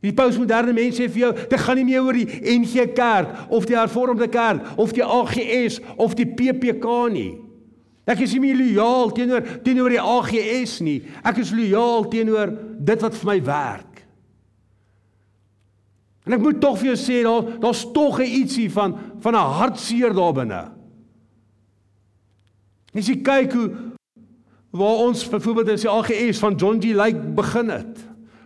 Die 0.00 0.14
postmoderne 0.16 0.72
mens 0.72 0.96
sê 0.96 1.10
vir 1.10 1.20
jou, 1.20 1.32
dit 1.32 1.60
gaan 1.60 1.76
nie 1.76 1.84
meer 1.84 2.02
oor 2.02 2.16
die 2.16 2.40
NG 2.58 2.94
Kerk 2.96 3.28
of 3.50 3.66
die 3.66 3.76
Hervormde 3.76 4.28
Kerk 4.28 4.78
of 4.78 4.92
die 4.92 5.04
AGS 5.04 5.80
of 5.96 6.14
die 6.14 6.26
PPK 6.26 7.08
nie. 7.12 7.38
Ek 8.06 8.20
is 8.20 8.32
nie 8.32 8.40
meer 8.40 8.56
lojaal 8.56 9.12
teenoor 9.12 9.44
teenoor 9.62 9.92
die 9.92 10.00
AGS 10.00 10.80
nie. 10.80 11.02
Ek 11.22 11.38
is 11.38 11.52
lojaal 11.52 12.08
teenoor 12.08 12.56
dit 12.80 13.00
wat 13.02 13.14
vir 13.14 13.26
my 13.26 13.38
werk. 13.44 13.89
En 16.28 16.36
ek 16.36 16.42
moet 16.44 16.60
tog 16.60 16.76
vir 16.80 16.92
jou 16.92 16.98
sê 17.00 17.22
daar 17.24 17.46
daar's 17.62 17.84
tog 17.94 18.20
'n 18.20 18.28
ietsie 18.42 18.70
van 18.70 18.98
van 19.20 19.34
'n 19.34 19.52
hartseer 19.60 20.14
daar 20.14 20.32
binne. 20.32 20.62
As 22.94 23.06
jy 23.06 23.22
kyk 23.22 23.52
hoe 23.52 23.70
waar 24.70 25.06
ons 25.06 25.28
byvoorbeeld 25.28 25.68
as 25.68 25.80
die 25.80 25.90
AGS 25.90 26.38
van 26.38 26.54
John 26.54 26.80
G 26.80 26.94
Lake 26.94 27.18
begin 27.34 27.70
het, 27.70 27.98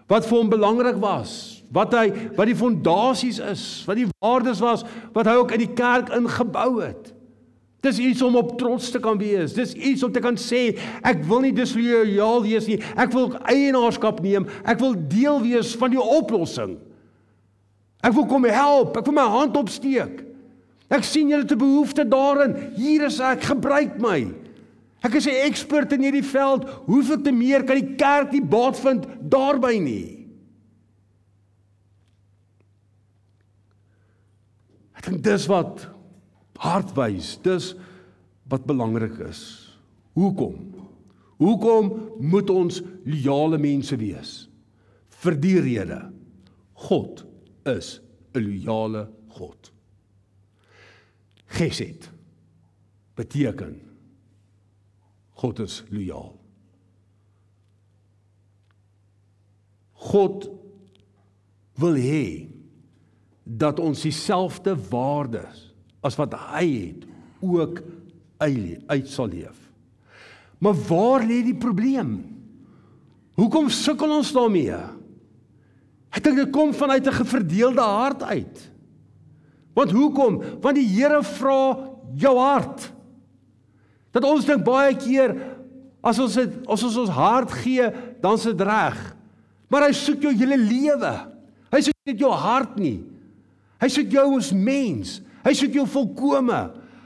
wat 0.08 0.26
vir 0.26 0.38
hom 0.38 0.48
belangrik 0.48 0.96
was, 0.96 1.62
wat 1.72 1.92
hy 1.92 2.12
wat 2.36 2.46
die 2.46 2.56
fondasies 2.56 3.38
is, 3.38 3.84
wat 3.88 3.96
die 3.96 4.08
waardes 4.20 4.60
was 4.60 4.84
wat 5.12 5.26
hy 5.26 5.34
ook 5.40 5.52
in 5.56 5.64
die 5.64 5.74
kerk 5.74 6.12
ingebou 6.14 6.82
het. 6.82 7.12
Dis 7.84 7.98
iets 8.00 8.22
om 8.24 8.36
op 8.36 8.54
trots 8.58 8.90
te 8.90 9.00
kan 9.00 9.18
wees. 9.20 9.52
Dis 9.52 9.74
iets 9.74 10.02
om 10.02 10.12
te 10.12 10.20
kan 10.24 10.38
sê 10.40 10.78
ek 11.04 11.24
wil 11.28 11.42
nie 11.44 11.52
dislojaal 11.52 12.42
wees 12.46 12.68
nie. 12.70 12.78
Ek 12.96 13.12
wil 13.12 13.34
eienaarskap 13.44 14.22
neem. 14.24 14.46
Ek 14.64 14.80
wil 14.80 14.94
deel 14.96 15.42
wees 15.44 15.74
van 15.76 15.92
die 15.92 16.00
oplossing. 16.00 16.78
Ek 18.04 18.12
wil 18.12 18.26
kom 18.28 18.44
help. 18.44 18.96
Ek 19.00 19.08
wil 19.08 19.16
my 19.16 19.28
hand 19.32 19.56
opsteek. 19.56 20.20
Ek 20.92 21.06
sien 21.08 21.30
julle 21.32 21.48
te 21.48 21.56
behoefte 21.56 22.04
daarin. 22.04 22.52
Hier 22.76 23.06
is 23.08 23.20
ek, 23.24 23.46
gebruik 23.48 23.96
my. 24.02 24.26
Ek 25.04 25.16
is 25.16 25.26
'n 25.26 25.44
ekspert 25.48 25.92
in 25.92 26.04
hierdie 26.04 26.24
veld. 26.24 26.68
Hoeveel 26.86 27.22
te 27.22 27.32
meer 27.32 27.64
kan 27.64 27.76
die 27.76 27.96
kerk 27.96 28.32
nie 28.32 28.44
baat 28.44 28.76
vind 28.76 29.06
daarby 29.20 29.78
nie? 29.78 30.26
Ek 34.96 35.04
dink 35.04 35.22
dis 35.22 35.46
wat 35.46 35.88
hart 36.58 36.94
wys. 36.96 37.36
Dis 37.42 37.74
wat 38.48 38.64
belangrik 38.64 39.18
is. 39.28 39.72
Hoekom? 40.14 40.72
Hoekom 41.36 41.92
moet 42.20 42.50
ons 42.50 42.82
loyale 43.04 43.58
mense 43.58 43.96
wees? 43.96 44.48
Vir 45.08 45.34
die 45.34 45.60
rede 45.60 46.12
God 46.72 47.24
is 47.66 48.00
'n 48.34 48.40
loyale 48.40 49.08
God. 49.28 49.72
Geset 51.46 52.10
beteken 53.14 53.80
God 55.34 55.58
is 55.58 55.82
loyaal. 55.90 56.34
God 59.92 60.50
wil 61.74 61.96
hê 61.98 62.48
dat 63.42 63.80
ons 63.82 64.04
dieselfde 64.06 64.76
waardes 64.90 65.74
as 66.00 66.16
wat 66.20 66.34
hy 66.52 66.66
het 66.86 67.06
ook 67.44 67.82
uit 68.86 69.08
sal 69.08 69.28
leef. 69.28 69.58
Maar 70.58 70.76
waar 70.88 71.26
lê 71.26 71.42
die 71.44 71.56
probleem? 71.56 72.12
Hoekom 73.36 73.68
sukkel 73.68 74.16
ons 74.16 74.32
daarmee? 74.32 74.78
Ek 76.14 76.22
dink 76.22 76.38
dit 76.38 76.52
kom 76.54 76.70
vanuit 76.74 77.06
'n 77.06 77.18
geverdeelde 77.20 77.82
hart 77.82 78.22
uit. 78.22 78.70
Want 79.74 79.90
hoekom? 79.90 80.42
Want 80.62 80.78
die 80.78 80.86
Here 80.86 81.22
vra 81.22 81.90
jou 82.14 82.38
hart. 82.38 82.92
Dat 84.14 84.24
ons 84.24 84.46
dink 84.46 84.64
baie 84.64 84.94
keer 84.94 85.34
as 86.04 86.18
ons 86.18 86.34
het, 86.38 86.52
as 86.70 86.82
ons 86.82 86.96
ons 86.96 87.10
hart 87.10 87.50
gee, 87.64 87.90
dan 88.22 88.38
is 88.38 88.46
dit 88.46 88.60
reg. 88.60 88.98
Maar 89.68 89.88
hy 89.88 89.92
soek 89.92 90.22
jou 90.22 90.32
hele 90.36 90.56
lewe. 90.60 91.14
Hy 91.72 91.80
soek 91.80 91.96
nie 92.06 92.18
jou 92.20 92.30
hart 92.30 92.76
nie. 92.78 93.00
Hy 93.80 93.88
soek 93.88 94.12
jou 94.12 94.26
as 94.36 94.52
mens. 94.52 95.20
Hy 95.44 95.52
soek 95.52 95.74
jou 95.74 95.86
volkome. 95.90 96.60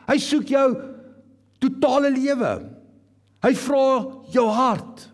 Hy 0.08 0.18
soek 0.18 0.50
jou 0.52 0.66
totale 1.62 2.10
lewe. 2.12 2.52
Hy 3.42 3.54
vra 3.54 3.86
jou 4.34 4.46
hart. 4.52 5.06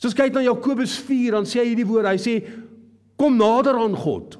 Soos 0.00 0.16
kyk 0.16 0.34
na 0.34 0.42
Jakobus 0.44 0.96
4, 1.06 1.36
dan 1.36 1.46
sê 1.48 1.62
hy 1.62 1.70
hierdie 1.70 1.86
woord. 1.88 2.08
Hy 2.10 2.20
sê 2.20 2.34
kom 3.16 3.38
nader 3.40 3.78
aan 3.80 3.96
God 3.96 4.36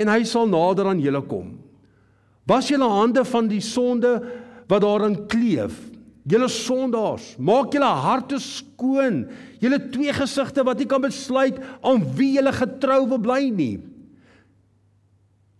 en 0.00 0.08
hy 0.08 0.22
sal 0.24 0.48
nader 0.48 0.88
aan 0.90 1.02
julle 1.02 1.20
kom. 1.28 1.52
Was 2.48 2.70
julle 2.72 2.88
hande 2.88 3.24
van 3.28 3.48
die 3.50 3.62
sonde 3.62 4.16
wat 4.70 4.82
daarin 4.84 5.16
kleef. 5.30 5.76
Julle 6.30 6.48
sondaars, 6.52 7.34
maak 7.42 7.74
julle 7.74 7.88
harte 8.04 8.38
skoon. 8.42 9.24
Julle 9.62 9.80
twee 9.92 10.12
gesigte 10.14 10.64
wat 10.66 10.80
nie 10.80 10.88
kan 10.88 11.02
besluit 11.02 11.58
aan 11.86 12.04
wie 12.16 12.34
julle 12.36 12.52
getrou 12.54 13.02
wil 13.10 13.22
bly 13.22 13.42
nie. 13.54 13.76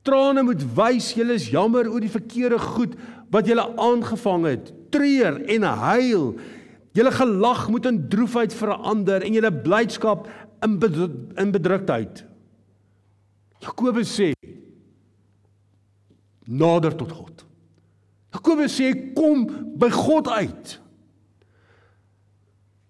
Trane 0.06 0.44
moet 0.46 0.62
wys 0.76 1.10
julle 1.16 1.36
is 1.36 1.50
jammer 1.52 1.88
oor 1.90 2.00
die 2.00 2.12
verkeerde 2.12 2.60
goed 2.60 2.96
wat 3.32 3.48
julle 3.50 3.66
aangevang 3.80 4.46
het. 4.48 4.72
Treur 4.94 5.40
en 5.52 5.66
huil. 5.84 6.32
Julle 6.96 7.12
gelag 7.14 7.66
moet 7.70 7.86
in 7.86 8.00
droefheid 8.10 8.54
verander 8.56 9.26
en 9.26 9.36
julle 9.36 9.52
blydskap 9.64 10.26
in 10.64 10.76
in 11.40 11.52
bedruktheid. 11.54 12.24
Jakobus 13.60 14.10
sê 14.16 14.32
nader 16.48 16.96
tot 16.96 17.12
God. 17.12 17.44
Jakobus 18.34 18.78
sê 18.78 18.92
kom 19.14 19.44
by 19.78 19.90
God 19.94 20.28
uit. 20.28 20.78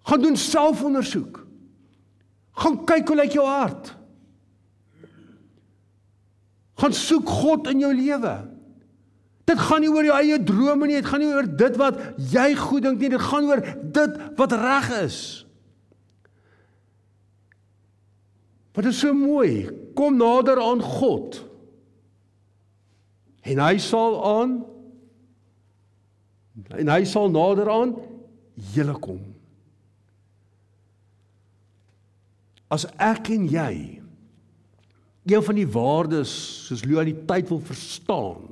Gaan 0.07 0.23
doen 0.23 0.37
selfondersoek. 0.37 1.43
Gaan 2.61 2.79
kyk 2.87 3.11
hoe 3.11 3.19
lyk 3.19 3.35
jou 3.37 3.47
hart. 3.47 3.93
Gaan 6.81 6.97
soek 6.97 7.29
God 7.29 7.69
in 7.71 7.83
jou 7.85 7.93
lewe. 7.95 8.35
Dit 9.51 9.59
gaan 9.59 9.83
nie 9.83 9.91
oor 9.91 10.07
jou 10.07 10.17
eie 10.17 10.39
drome 10.47 10.87
nie, 10.87 11.01
dit 11.01 11.09
gaan 11.11 11.23
nie 11.23 11.33
oor 11.35 11.49
dit 11.49 11.79
wat 11.81 11.99
jy 12.31 12.53
goed 12.59 12.85
dink 12.87 13.01
nie, 13.03 13.11
dit 13.13 13.23
gaan 13.31 13.49
oor 13.49 13.63
dit 13.99 14.19
wat 14.39 14.55
reg 14.61 14.91
is. 15.01 15.21
Wat 18.77 18.87
is 18.87 19.01
so 19.03 19.15
mooi, 19.17 19.67
kom 19.99 20.19
nader 20.21 20.61
aan 20.63 20.83
God. 20.83 21.41
En 23.43 23.63
hy 23.63 23.79
sal 23.83 24.19
aan 24.27 24.59
en 26.77 26.91
hy 26.93 27.03
sal 27.09 27.31
nader 27.33 27.71
aan 27.73 27.95
julle 28.75 28.95
kom. 29.01 29.23
As 32.71 32.85
ek 33.01 33.33
en 33.35 33.49
jy 33.51 33.73
een 35.31 35.45
van 35.47 35.57
die 35.57 35.69
waardes 35.69 36.31
soos 36.67 36.85
loyaliteit 36.87 37.49
wil 37.51 37.63
verstaan 37.65 38.51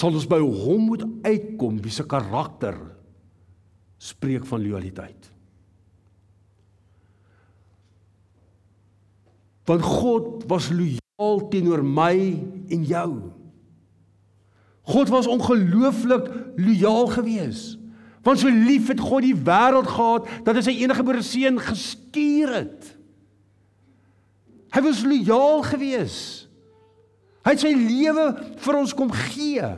sal 0.00 0.14
ons 0.16 0.28
by 0.28 0.38
hom 0.40 0.86
moet 0.88 1.04
uitkom 1.26 1.80
wie 1.84 1.92
se 1.92 2.06
karakter 2.08 2.78
spreek 4.00 4.46
van 4.48 4.62
loyaliteit. 4.64 5.29
Want 9.70 9.86
God 9.86 10.46
was 10.50 10.70
loyaal 10.74 11.44
teenoor 11.52 11.84
my 11.86 12.16
en 12.74 12.86
jou. 12.88 13.10
God 14.90 15.12
was 15.12 15.28
ongelooflik 15.30 16.26
lojaal 16.56 17.06
geweest. 17.14 17.76
Want 18.26 18.42
so 18.42 18.50
lief 18.50 18.90
het 18.90 19.00
God 19.00 19.22
die 19.24 19.36
wêreld 19.36 19.86
gehad 19.88 20.26
dat 20.44 20.58
hy 20.58 20.64
sy 20.66 20.74
enige 20.82 21.00
gebore 21.00 21.22
seun 21.24 21.60
gestuur 21.62 22.50
het. 22.52 22.88
Hy 24.74 24.82
was 24.84 25.04
lojaal 25.06 25.62
geweest. 25.70 26.48
Hy 27.46 27.54
het 27.54 27.62
sy 27.62 27.70
lewe 27.72 28.26
vir 28.60 28.76
ons 28.76 28.92
kom 28.96 29.14
gee. 29.14 29.70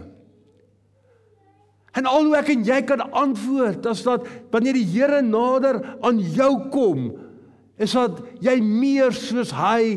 En 1.92 2.08
al 2.08 2.26
hoe 2.26 2.38
ek 2.40 2.50
en 2.54 2.64
jy 2.66 2.80
kan 2.88 3.04
antwoord 3.12 3.86
as 3.86 4.00
dat 4.06 4.24
wanneer 4.50 4.80
die 4.80 4.88
Here 4.88 5.20
nader 5.22 5.82
aan 6.00 6.18
jou 6.34 6.50
kom, 6.72 7.10
is 7.80 7.94
dat 7.96 8.20
jy 8.44 8.58
meer 8.62 9.14
soos 9.16 9.52
hy 9.56 9.96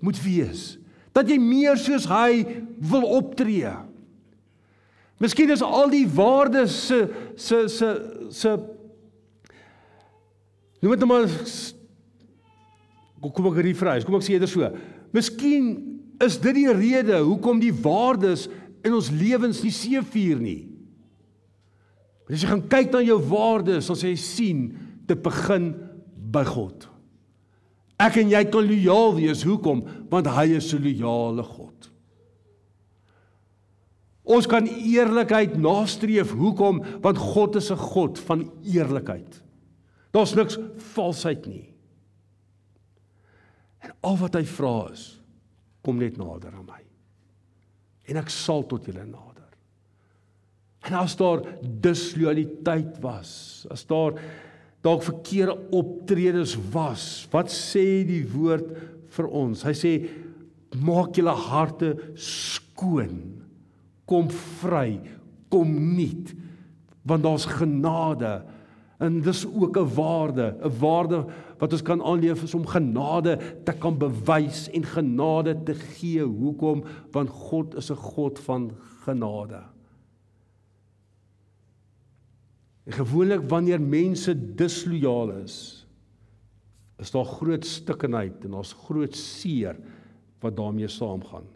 moet 0.00 0.18
wees. 0.24 0.78
Dat 1.12 1.28
jy 1.28 1.38
meer 1.42 1.78
soos 1.80 2.06
hy 2.08 2.44
wil 2.90 3.04
optree. 3.18 3.72
Miskien 5.20 5.52
is 5.52 5.62
al 5.64 5.90
die 5.92 6.06
waardes 6.08 6.76
se 6.88 7.02
se 7.36 7.66
se 7.68 7.88
se 8.32 8.58
Noem 10.80 10.94
dit 10.96 11.02
nou 11.04 11.10
maar 11.12 11.28
kom 13.36 13.50
ek 13.50 13.58
refreis, 13.66 14.04
kom 14.06 14.16
ek 14.16 14.24
sê 14.24 14.38
dit 14.40 14.48
so. 14.48 14.64
Miskien 15.12 15.74
is 16.24 16.38
dit 16.40 16.56
die 16.56 16.72
rede 16.72 17.18
hoekom 17.20 17.60
die 17.60 17.74
waardes 17.84 18.46
in 18.80 18.96
ons 18.96 19.10
lewens 19.12 19.60
nie 19.60 19.74
seëvier 19.76 20.40
nie. 20.40 20.62
As 22.30 22.40
jy 22.40 22.48
gaan 22.48 22.64
kyk 22.70 22.94
na 22.94 23.02
jou 23.04 23.18
waardes, 23.28 23.88
sal 23.88 23.98
jy 23.98 24.14
sien 24.16 24.62
dit 25.08 25.20
begin 25.20 25.72
by 26.32 26.44
God. 26.48 26.89
Ek 28.00 28.16
en 28.22 28.30
jy 28.32 28.44
kan 28.48 28.64
lojaal 28.64 29.14
wees. 29.18 29.44
Hoekom? 29.44 29.84
Want 30.08 30.26
hy 30.32 30.56
is 30.56 30.72
'n 30.72 30.82
lojale 30.82 31.42
God. 31.42 31.90
Ons 34.24 34.46
kan 34.46 34.66
eerlikheid 34.66 35.56
nastreef. 35.58 36.30
Hoekom? 36.30 36.82
Want 37.02 37.18
God 37.18 37.56
is 37.56 37.70
'n 37.70 37.76
God 37.76 38.18
van 38.18 38.50
eerlikheid. 38.62 39.42
Daar's 40.12 40.34
niks 40.34 40.58
valsheid 40.94 41.46
nie. 41.46 41.72
En 43.80 43.92
al 44.00 44.16
wat 44.16 44.34
hy 44.34 44.44
vra 44.44 44.90
is, 44.92 45.20
kom 45.82 45.98
net 45.98 46.16
nader 46.16 46.52
aan 46.54 46.66
my. 46.66 46.82
En 48.04 48.16
ek 48.16 48.28
sal 48.28 48.66
tot 48.66 48.84
julle 48.84 49.04
nader. 49.06 49.48
En 50.88 50.94
as 50.94 51.16
daar 51.16 51.42
disloyaliteit 51.62 52.98
was, 53.00 53.66
as 53.70 53.84
daar 53.86 54.16
dalk 54.82 55.02
verkeerde 55.04 55.56
optredes 55.76 56.56
was, 56.72 57.26
wat 57.32 57.52
sê 57.52 58.02
die 58.08 58.24
woord 58.32 58.70
vir 59.10 59.26
ons? 59.26 59.64
Hy 59.66 59.74
sê 59.76 59.92
maak 60.80 61.18
julle 61.18 61.34
harte 61.34 61.94
skoon 62.14 63.40
kom 64.10 64.30
vry, 64.60 64.98
kom 65.50 65.70
nuut. 65.94 66.32
Want 67.06 67.24
daar's 67.24 67.46
genade 67.48 68.40
en 69.00 69.22
dis 69.24 69.46
ook 69.46 69.76
'n 69.78 69.94
waarde, 69.94 70.56
'n 70.60 70.78
waarde 70.78 71.24
wat 71.58 71.72
ons 71.72 71.82
kan 71.82 72.02
aanleef 72.02 72.42
is 72.42 72.54
om 72.54 72.66
genade 72.66 73.38
te 73.64 73.72
kan 73.72 73.98
bewys 73.98 74.68
en 74.70 74.84
genade 74.84 75.62
te 75.64 75.74
gee. 75.74 76.22
Hoekom? 76.22 76.84
Want 77.12 77.28
God 77.28 77.74
is 77.74 77.90
'n 77.90 77.96
God 77.96 78.38
van 78.38 78.72
genade. 79.04 79.62
En 82.88 82.96
gewoonlik 82.96 83.44
wanneer 83.48 83.80
mense 83.80 84.34
dislojaal 84.56 85.32
is, 85.42 85.56
is 87.00 87.12
daar 87.12 87.28
groot 87.28 87.64
stikkenheid 87.64 88.44
en 88.44 88.56
daar's 88.56 88.74
groot 88.86 89.16
seer 89.16 89.78
wat 90.40 90.56
daarmee 90.56 90.88
saamgaan. 90.88 91.48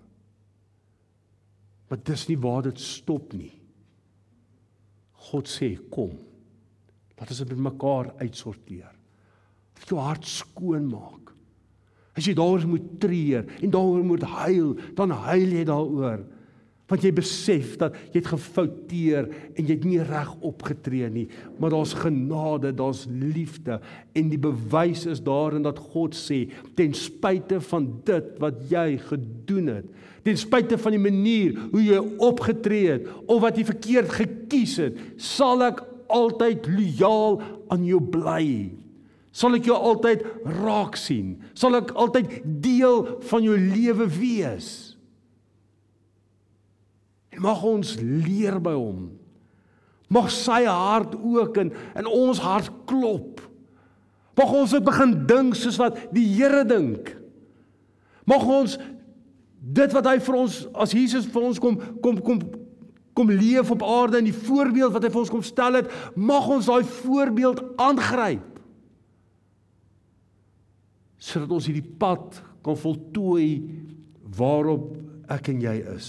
Maar 1.89 2.01
dis 2.03 2.27
nie 2.29 2.39
waar 2.41 2.65
dit 2.65 2.81
stop 2.81 3.33
nie. 3.37 3.53
God 5.31 5.49
sê 5.49 5.75
kom. 5.93 6.17
Laat 7.15 7.31
ons 7.31 7.43
dit 7.45 7.53
met 7.55 7.67
mekaar 7.73 8.11
uitsorteer. 8.21 8.93
Dat 9.79 9.91
jou 9.93 10.01
hart 10.01 10.27
skoon 10.29 10.89
maak. 10.91 11.33
As 12.15 12.27
jy 12.29 12.35
daaroor 12.39 12.65
moet 12.71 12.89
treur 13.03 13.47
en 13.59 13.73
daaroor 13.75 14.05
moet 14.07 14.25
huil, 14.37 14.75
dan 14.97 15.15
huil 15.27 15.55
jy 15.59 15.65
daaroor 15.67 16.25
want 16.91 17.05
jy 17.05 17.15
besef 17.17 17.79
dat 17.81 17.95
jy 18.13 18.19
het 18.21 18.29
gefouteer 18.29 19.29
en 19.55 19.63
jy 19.63 19.73
het 19.73 19.87
nie 19.89 20.03
reg 20.05 20.35
opgetree 20.45 21.09
nie. 21.09 21.27
Maar 21.59 21.73
daar's 21.73 21.95
genade 21.97 22.75
daar's 22.77 23.07
liefde. 23.09 23.79
En 24.13 24.29
die 24.29 24.41
bewys 24.41 25.07
is 25.09 25.23
daarin 25.25 25.65
dat 25.65 25.81
God 25.95 26.17
sê 26.19 26.45
ten 26.77 26.93
spyte 26.97 27.63
van 27.71 27.89
dit 28.05 28.35
wat 28.43 28.61
jy 28.69 28.89
gedoen 29.09 29.73
het 29.79 29.93
ten 30.25 30.39
spyte 30.41 30.79
van 30.81 30.95
die 30.97 31.03
manier 31.05 31.57
hoe 31.73 31.83
jy 31.85 31.99
opgetree 32.25 32.95
het 32.95 33.09
of 33.29 33.43
wat 33.45 33.59
jy 33.61 33.67
verkeerd 33.69 34.15
gekies 34.17 34.79
het 34.81 34.97
sal 35.21 35.61
ek 35.67 35.83
altyd 36.15 36.65
lojaal 36.71 37.39
aan 37.73 37.85
jou 37.85 38.01
bly. 38.01 38.73
Sal 39.35 39.57
ek 39.59 39.69
jou 39.69 39.77
altyd 39.77 40.23
raak 40.63 40.97
sien. 41.01 41.35
Sal 41.59 41.77
ek 41.81 41.93
altyd 41.99 42.39
deel 42.45 43.03
van 43.29 43.45
jou 43.45 43.57
lewe 43.59 44.07
wees 44.17 44.94
mag 47.43 47.63
ons 47.67 47.97
leer 48.01 48.59
by 48.63 48.75
hom. 48.77 49.09
Mag 50.13 50.31
sy 50.33 50.65
hart 50.69 51.17
ook 51.17 51.59
in 51.63 51.73
in 51.99 52.09
ons 52.11 52.43
hart 52.43 52.71
klop. 52.89 53.43
Mag 54.39 54.53
ons 54.53 54.75
begin 54.85 55.15
dink 55.27 55.55
soos 55.59 55.79
wat 55.81 55.99
die 56.15 56.27
Here 56.35 56.65
dink. 56.67 57.15
Mag 58.27 58.45
ons 58.45 58.79
dit 59.65 59.97
wat 59.97 60.07
hy 60.11 60.19
vir 60.21 60.37
ons 60.37 60.59
as 60.75 60.93
Jesus 60.93 61.29
vir 61.31 61.49
ons 61.51 61.61
kom 61.63 61.79
kom 62.03 62.21
kom 62.21 62.43
kom 63.15 63.31
leef 63.31 63.71
op 63.71 63.85
aarde 63.87 64.19
en 64.19 64.27
die 64.27 64.35
voorbeeld 64.35 64.91
wat 64.93 65.05
hy 65.07 65.11
vir 65.15 65.21
ons 65.21 65.31
kom 65.31 65.43
stel 65.47 65.79
het, 65.79 65.91
mag 66.19 66.49
ons 66.51 66.67
daai 66.67 66.83
voorbeeld 66.83 67.61
aangryp. 67.79 68.55
sodat 71.25 71.55
ons 71.57 71.69
hierdie 71.69 71.95
pad 72.01 72.41
kan 72.65 72.77
voltooi 72.77 73.65
waarop 74.37 74.93
ek 75.33 75.53
en 75.55 75.63
jy 75.65 75.77
is. 75.95 76.09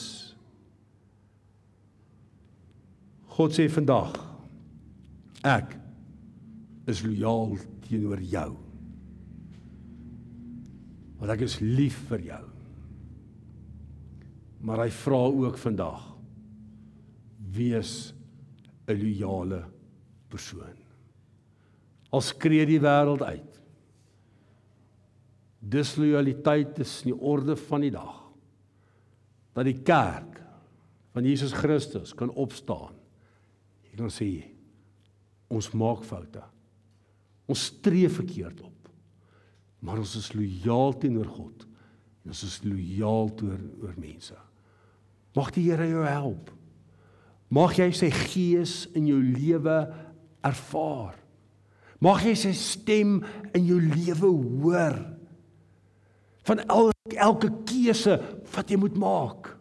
God 3.36 3.52
sê 3.52 3.66
vandag 3.68 4.16
ek 5.44 5.74
is 6.88 7.02
lojaal 7.04 7.58
teenoor 7.84 8.22
jou. 8.24 8.52
Want 11.20 11.34
ek 11.34 11.44
is 11.44 11.58
lief 11.60 11.98
vir 12.10 12.24
jou. 12.30 12.42
Maar 14.66 14.86
hy 14.86 14.90
vra 15.02 15.22
ook 15.28 15.60
vandag 15.60 16.08
wees 17.58 18.14
'n 18.88 18.96
lojale 19.04 19.66
persoon. 20.30 20.80
Al 22.12 22.22
skree 22.22 22.66
die 22.66 22.80
wêreld 22.80 23.22
uit. 23.22 23.62
Dislojaliteit 25.60 26.80
is 26.80 27.04
nie 27.04 27.16
orde 27.20 27.56
van 27.56 27.82
die 27.82 27.92
dag. 27.92 28.32
Dat 29.54 29.66
die 29.66 29.82
kerk 29.84 30.40
van 31.12 31.24
Jesus 31.24 31.52
Christus 31.52 32.14
kan 32.14 32.30
opstaan 32.30 33.05
Jy 33.96 34.02
kan 34.02 34.12
sê 34.12 34.30
ons 35.48 35.70
maak 35.72 36.02
foute. 36.04 36.42
Ons 37.48 37.70
stree 37.70 38.10
verkeerd 38.12 38.60
op. 38.60 38.90
Maar 39.80 40.02
ons 40.04 40.16
is 40.20 40.34
lojaal 40.36 40.98
teenoor 41.00 41.30
God. 41.32 41.64
En 42.26 42.34
ons 42.34 42.42
is 42.44 42.58
lojaal 42.68 43.32
teenoor 43.40 43.62
oor 43.86 43.94
mense. 43.96 44.36
Mag 45.40 45.54
die 45.56 45.64
Here 45.70 45.88
jou 45.88 46.04
help. 46.04 46.52
Mag 47.56 47.78
jy 47.80 47.88
sy 47.96 48.10
gees 48.12 48.74
in 49.00 49.08
jou 49.08 49.22
lewe 49.22 49.78
ervaar. 50.44 51.16
Mag 52.04 52.26
jy 52.28 52.36
sy 52.36 52.52
stem 52.52 53.22
in 53.56 53.70
jou 53.70 53.80
lewe 53.80 54.28
hoor. 54.28 55.00
Van 56.44 56.66
elke 56.68 57.16
elke 57.16 57.48
keuse 57.64 58.20
wat 58.52 58.68
jy 58.68 58.82
moet 58.82 59.00
maak 59.00 59.55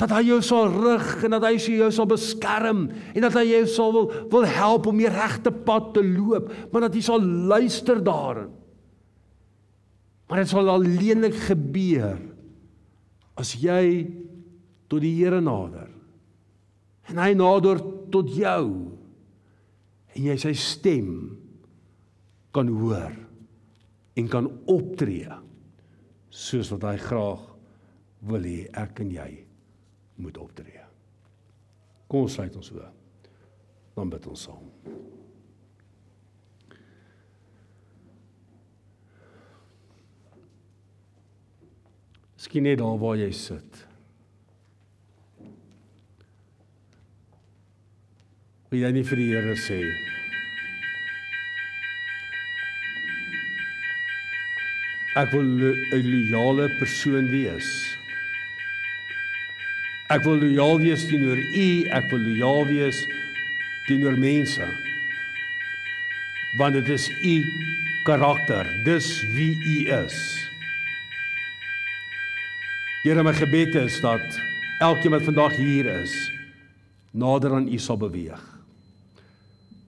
dat 0.00 0.10
hy 0.10 0.24
jou 0.26 0.40
sal 0.42 0.72
rig 0.72 1.22
en 1.26 1.36
dat 1.36 1.46
hy 1.46 1.54
jou 1.78 1.90
sal 1.94 2.08
beskerm 2.10 2.88
en 2.90 3.22
dat 3.22 3.36
hy 3.38 3.44
jou 3.46 3.62
sal 3.70 3.92
wil 3.94 4.08
wil 4.32 4.46
help 4.48 4.88
om 4.90 4.98
die 4.98 5.10
regte 5.10 5.52
pad 5.54 5.92
te 5.94 6.02
loop, 6.02 6.50
maar 6.72 6.88
dat 6.88 6.98
jy 6.98 7.04
sal 7.06 7.22
luister 7.22 8.02
daarin. 8.02 8.50
Maar 10.28 10.42
dit 10.42 10.50
sal 10.50 10.70
alleenlik 10.72 11.36
gebeur 11.46 12.18
as 13.38 13.54
jy 13.60 14.08
tot 14.90 15.02
die 15.04 15.14
Here 15.18 15.40
nader. 15.42 15.90
En 17.10 17.20
hy 17.20 17.32
nader 17.36 17.82
tot 18.14 18.30
jou 18.34 18.64
en 20.14 20.26
jy 20.30 20.36
sy 20.40 20.54
stem 20.58 21.10
kan 22.54 22.70
hoor 22.70 23.14
en 24.14 24.30
kan 24.30 24.46
optree 24.70 25.40
soos 26.34 26.70
wat 26.74 26.86
hy 26.88 26.94
graag 27.02 27.42
wil 28.30 28.46
hê 28.46 28.62
ek 28.78 29.02
en 29.04 29.10
jy 29.14 29.32
moet 30.14 30.38
optree. 30.38 30.82
Kom 32.08 32.26
ons 32.26 32.36
sluit 32.36 32.56
ons 32.56 32.70
oë. 32.74 32.90
Dan 33.94 34.10
bid 34.10 34.26
ons 34.30 34.46
saam. 34.48 34.70
Miskien 42.34 42.66
net 42.66 42.78
daar 42.78 42.98
waar 43.00 43.16
jy 43.16 43.30
sit. 43.32 43.84
Wil 48.70 48.82
jy 48.82 48.90
nie 48.92 49.04
vir 49.06 49.22
die 49.22 49.30
Here 49.32 49.54
sê 49.58 49.78
Ek 55.14 55.30
wil 55.30 55.46
'n 55.46 56.02
loyale 56.10 56.68
persoon 56.78 57.30
wees. 57.30 57.93
Ek 60.12 60.20
wil 60.26 60.36
loyaal 60.36 60.82
wees 60.82 61.06
teenoor 61.08 61.38
U, 61.40 61.68
ek 61.96 62.10
wil 62.12 62.20
loyaal 62.20 62.66
wees 62.68 62.98
teenoor 63.86 64.18
mense. 64.20 64.66
Want 66.60 66.76
dit 66.76 66.90
is 66.92 67.06
U 67.08 67.36
karakter, 68.04 68.68
dis 68.84 69.08
wie 69.32 69.54
U 69.56 69.78
is. 70.02 70.18
Here, 73.04 73.24
my 73.24 73.32
gebed 73.36 73.78
is 73.80 73.96
dat 74.04 74.36
elkeen 74.84 75.16
wat 75.16 75.24
vandag 75.24 75.56
hier 75.56 75.88
is, 76.02 76.12
nader 77.16 77.56
aan 77.56 77.72
U 77.72 77.80
sal 77.80 77.96
beweeg. 78.00 78.44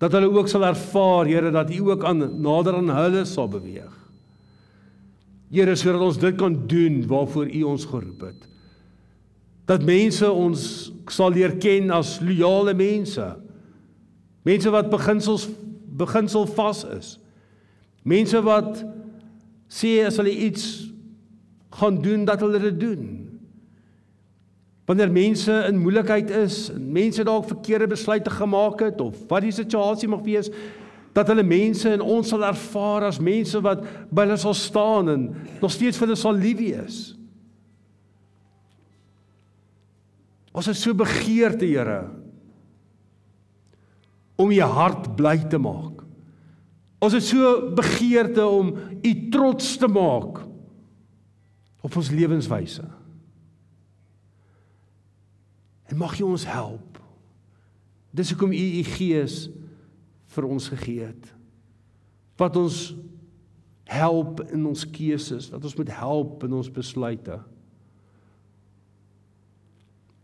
Dat 0.01 0.17
hulle 0.17 0.33
ook 0.33 0.49
sal 0.49 0.65
ervaar, 0.65 1.29
Here, 1.29 1.53
dat 1.53 1.73
U 1.77 1.93
ook 1.93 2.09
aan 2.09 2.25
nader 2.41 2.81
aan 2.81 2.93
hulle 3.03 3.29
sal 3.29 3.53
beweeg. 3.53 3.93
Here, 5.53 5.77
sodat 5.77 6.09
ons 6.09 6.25
dit 6.25 6.41
kan 6.41 6.63
doen 6.69 7.03
waarvoor 7.05 7.53
U 7.53 7.67
ons 7.77 7.89
geroep 7.93 8.31
het. 8.31 8.53
Dat 9.67 9.85
mense 9.85 10.29
ons 10.31 10.93
sal 11.11 11.35
leer 11.35 11.57
ken 11.59 11.91
as 11.95 12.17
loyale 12.23 12.75
mense. 12.75 13.25
Mense 14.47 14.71
wat 14.71 14.91
beginsels 14.91 15.49
beginsel 15.97 16.47
vas 16.47 16.85
is. 16.85 17.15
Mense 18.05 18.43
wat 18.45 18.83
sê 19.73 19.99
as 20.07 20.19
hulle 20.21 20.35
iets 20.47 20.67
gaan 21.81 22.03
doen 22.03 22.25
dat 22.29 22.41
hulle 22.45 22.61
dit 22.69 22.81
doen. 22.81 23.07
Wanneer 24.87 25.11
mense 25.11 25.53
in 25.67 25.81
moeilikheid 25.83 26.31
is, 26.31 26.71
mense 26.79 27.25
dalk 27.27 27.49
verkeerde 27.49 27.87
besluite 27.91 28.31
gemaak 28.31 28.81
het 28.81 29.01
of 29.01 29.19
wat 29.29 29.43
die 29.43 29.55
situasie 29.55 30.09
mag 30.09 30.23
wees, 30.23 30.51
dat 31.17 31.27
hulle 31.33 31.43
mense 31.43 31.91
en 31.91 32.05
ons 32.05 32.29
sal 32.29 32.45
ervaar 32.47 33.09
as 33.09 33.19
mense 33.19 33.59
wat 33.65 33.83
by 34.13 34.27
hulle 34.27 34.39
sal 34.39 34.55
staan 34.55 35.11
en 35.11 35.29
nog 35.63 35.73
steeds 35.75 35.99
vir 35.99 36.07
hulle 36.07 36.21
sal 36.21 36.39
lief 36.39 36.61
wees. 36.61 37.16
Ons 40.57 40.71
is 40.73 40.81
so 40.81 40.97
begeerte, 40.97 41.69
Here, 41.69 42.07
om 44.37 44.53
u 44.53 44.61
hart 44.61 45.11
bly 45.17 45.37
te 45.49 45.61
maak. 45.61 46.03
Ons 47.01 47.17
is 47.17 47.29
so 47.29 47.73
begeerte 47.77 48.45
om 48.45 48.73
u 49.05 49.13
trots 49.33 49.77
te 49.81 49.89
maak 49.89 50.41
op 51.85 51.97
ons 51.97 52.11
lewenswyse. 52.11 52.85
En 55.87 55.97
mag 55.97 56.19
U 56.19 56.23
ons 56.33 56.47
help. 56.51 56.99
Dis 58.17 58.33
hoekom 58.33 58.53
U 58.53 58.67
U 58.81 58.83
Gees 58.97 59.47
vir 60.35 60.49
ons 60.49 60.69
gegee 60.73 61.07
het. 61.07 61.29
Wat 62.41 62.57
ons 62.59 62.91
help 63.87 64.43
in 64.51 64.67
ons 64.67 64.83
keuses, 64.91 65.51
wat 65.53 65.63
ons 65.63 65.77
moet 65.79 65.93
help 65.95 66.43
in 66.45 66.57
ons 66.59 66.73
besluite. 66.73 67.39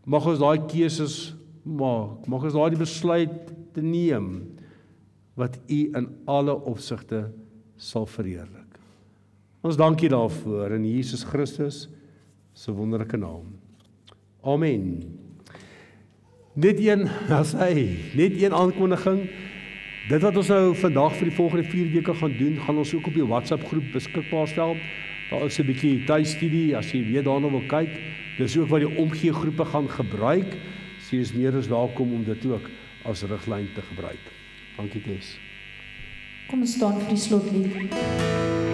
Mag 0.03 0.25
ons 0.27 0.41
daai 0.41 0.59
keuses 0.67 1.33
maak, 1.63 2.27
mag 2.27 2.43
ons 2.43 2.57
daai 2.57 2.75
besluit 2.79 3.53
te 3.73 3.81
neem 3.81 4.33
wat 5.39 5.55
U 5.71 5.79
in 5.97 6.09
alle 6.29 6.55
opsigte 6.69 7.25
sal 7.79 8.05
verheerlik. 8.09 8.77
Ons 9.63 9.79
dankie 9.79 10.11
daarvoor 10.11 10.75
in 10.75 10.85
Jesus 10.85 11.23
Christus 11.23 11.87
se 12.53 12.73
wonderlike 12.75 13.17
naam. 13.17 13.55
Amen. 14.43 14.99
Net 16.53 16.81
een 16.83 17.07
as 17.39 17.55
hy, 17.57 17.87
net 18.19 18.35
een 18.37 18.53
aankondiging. 18.53 19.23
Dit 20.09 20.19
wat 20.25 20.35
ons 20.35 20.51
nou 20.51 20.75
vandag 20.75 21.15
vir 21.15 21.29
die 21.31 21.37
volgende 21.37 21.63
4 21.71 21.91
weke 21.95 22.13
gaan 22.19 22.35
doen, 22.35 22.59
gaan 22.59 22.81
ons 22.83 22.91
ook 22.93 23.07
op 23.07 23.15
die 23.15 23.25
WhatsApp 23.25 23.63
groep 23.71 23.87
beskikbaar 23.95 24.51
stel. 24.51 24.75
Daar 25.29 25.45
is 25.45 25.59
'n 25.59 25.65
bietjie 25.65 26.05
tuistudie 26.05 26.75
as 26.77 26.91
jy 26.91 27.03
weer 27.05 27.23
daarna 27.23 27.49
wil 27.49 27.65
kyk. 27.67 27.89
Dis 28.37 28.57
ook 28.57 28.69
wat 28.69 28.79
die 28.79 28.97
omgee 28.97 29.33
groepe 29.33 29.65
gaan 29.65 29.89
gebruik. 29.89 30.57
Sy 30.99 31.15
is 31.15 31.33
meer 31.33 31.55
as 31.55 31.67
welkom 31.67 32.13
om 32.13 32.23
dit 32.23 32.45
ook 32.45 32.69
as 33.03 33.23
riglyn 33.23 33.69
te 33.75 33.81
gebruik. 33.81 34.23
Dankie 34.77 35.01
Tess. 35.01 35.37
Kom 36.49 36.61
ons 36.61 36.73
staan 36.73 36.99
vir 36.99 37.09
die 37.09 37.17
slotlied. 37.17 38.72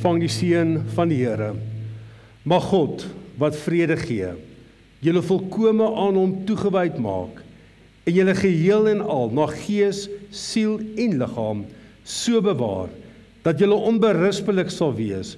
Ontvang 0.00 0.22
die 0.22 0.32
seën 0.32 0.70
van 0.96 1.10
die 1.12 1.18
Here. 1.20 1.50
Mag 2.48 2.70
God 2.70 3.02
wat 3.36 3.58
vrede 3.66 3.98
gee, 4.00 4.30
julle 5.04 5.20
volkome 5.20 5.84
aan 5.84 6.16
hom 6.16 6.32
toegewyd 6.48 6.96
maak 7.04 7.42
en 8.08 8.16
julle 8.16 8.32
geheel 8.38 8.88
en 8.94 9.02
al 9.04 9.28
na 9.36 9.44
gees, 9.52 10.06
siel 10.32 10.78
en 10.96 11.18
liggaam 11.20 11.66
so 12.08 12.40
bewaar 12.40 12.88
dat 13.44 13.60
julle 13.60 13.76
onberispelik 13.76 14.72
sal 14.72 14.96
wees 14.96 15.34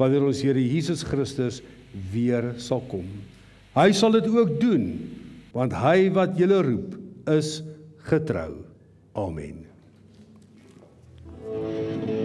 wanneer 0.00 0.24
ons 0.24 0.40
Here 0.40 0.64
Jesus 0.64 1.04
Christus 1.04 1.60
weer 2.12 2.54
sal 2.56 2.80
kom. 2.88 3.04
Hy 3.76 3.90
sal 3.92 4.16
dit 4.16 4.32
ook 4.32 4.56
doen 4.64 4.94
want 5.52 5.76
hy 5.76 6.08
wat 6.16 6.40
julle 6.40 6.64
roep 6.64 6.96
is 7.36 7.58
getrou. 8.08 8.64
Amen. 9.12 9.64
Thank 11.46 12.08
you. 12.08 12.15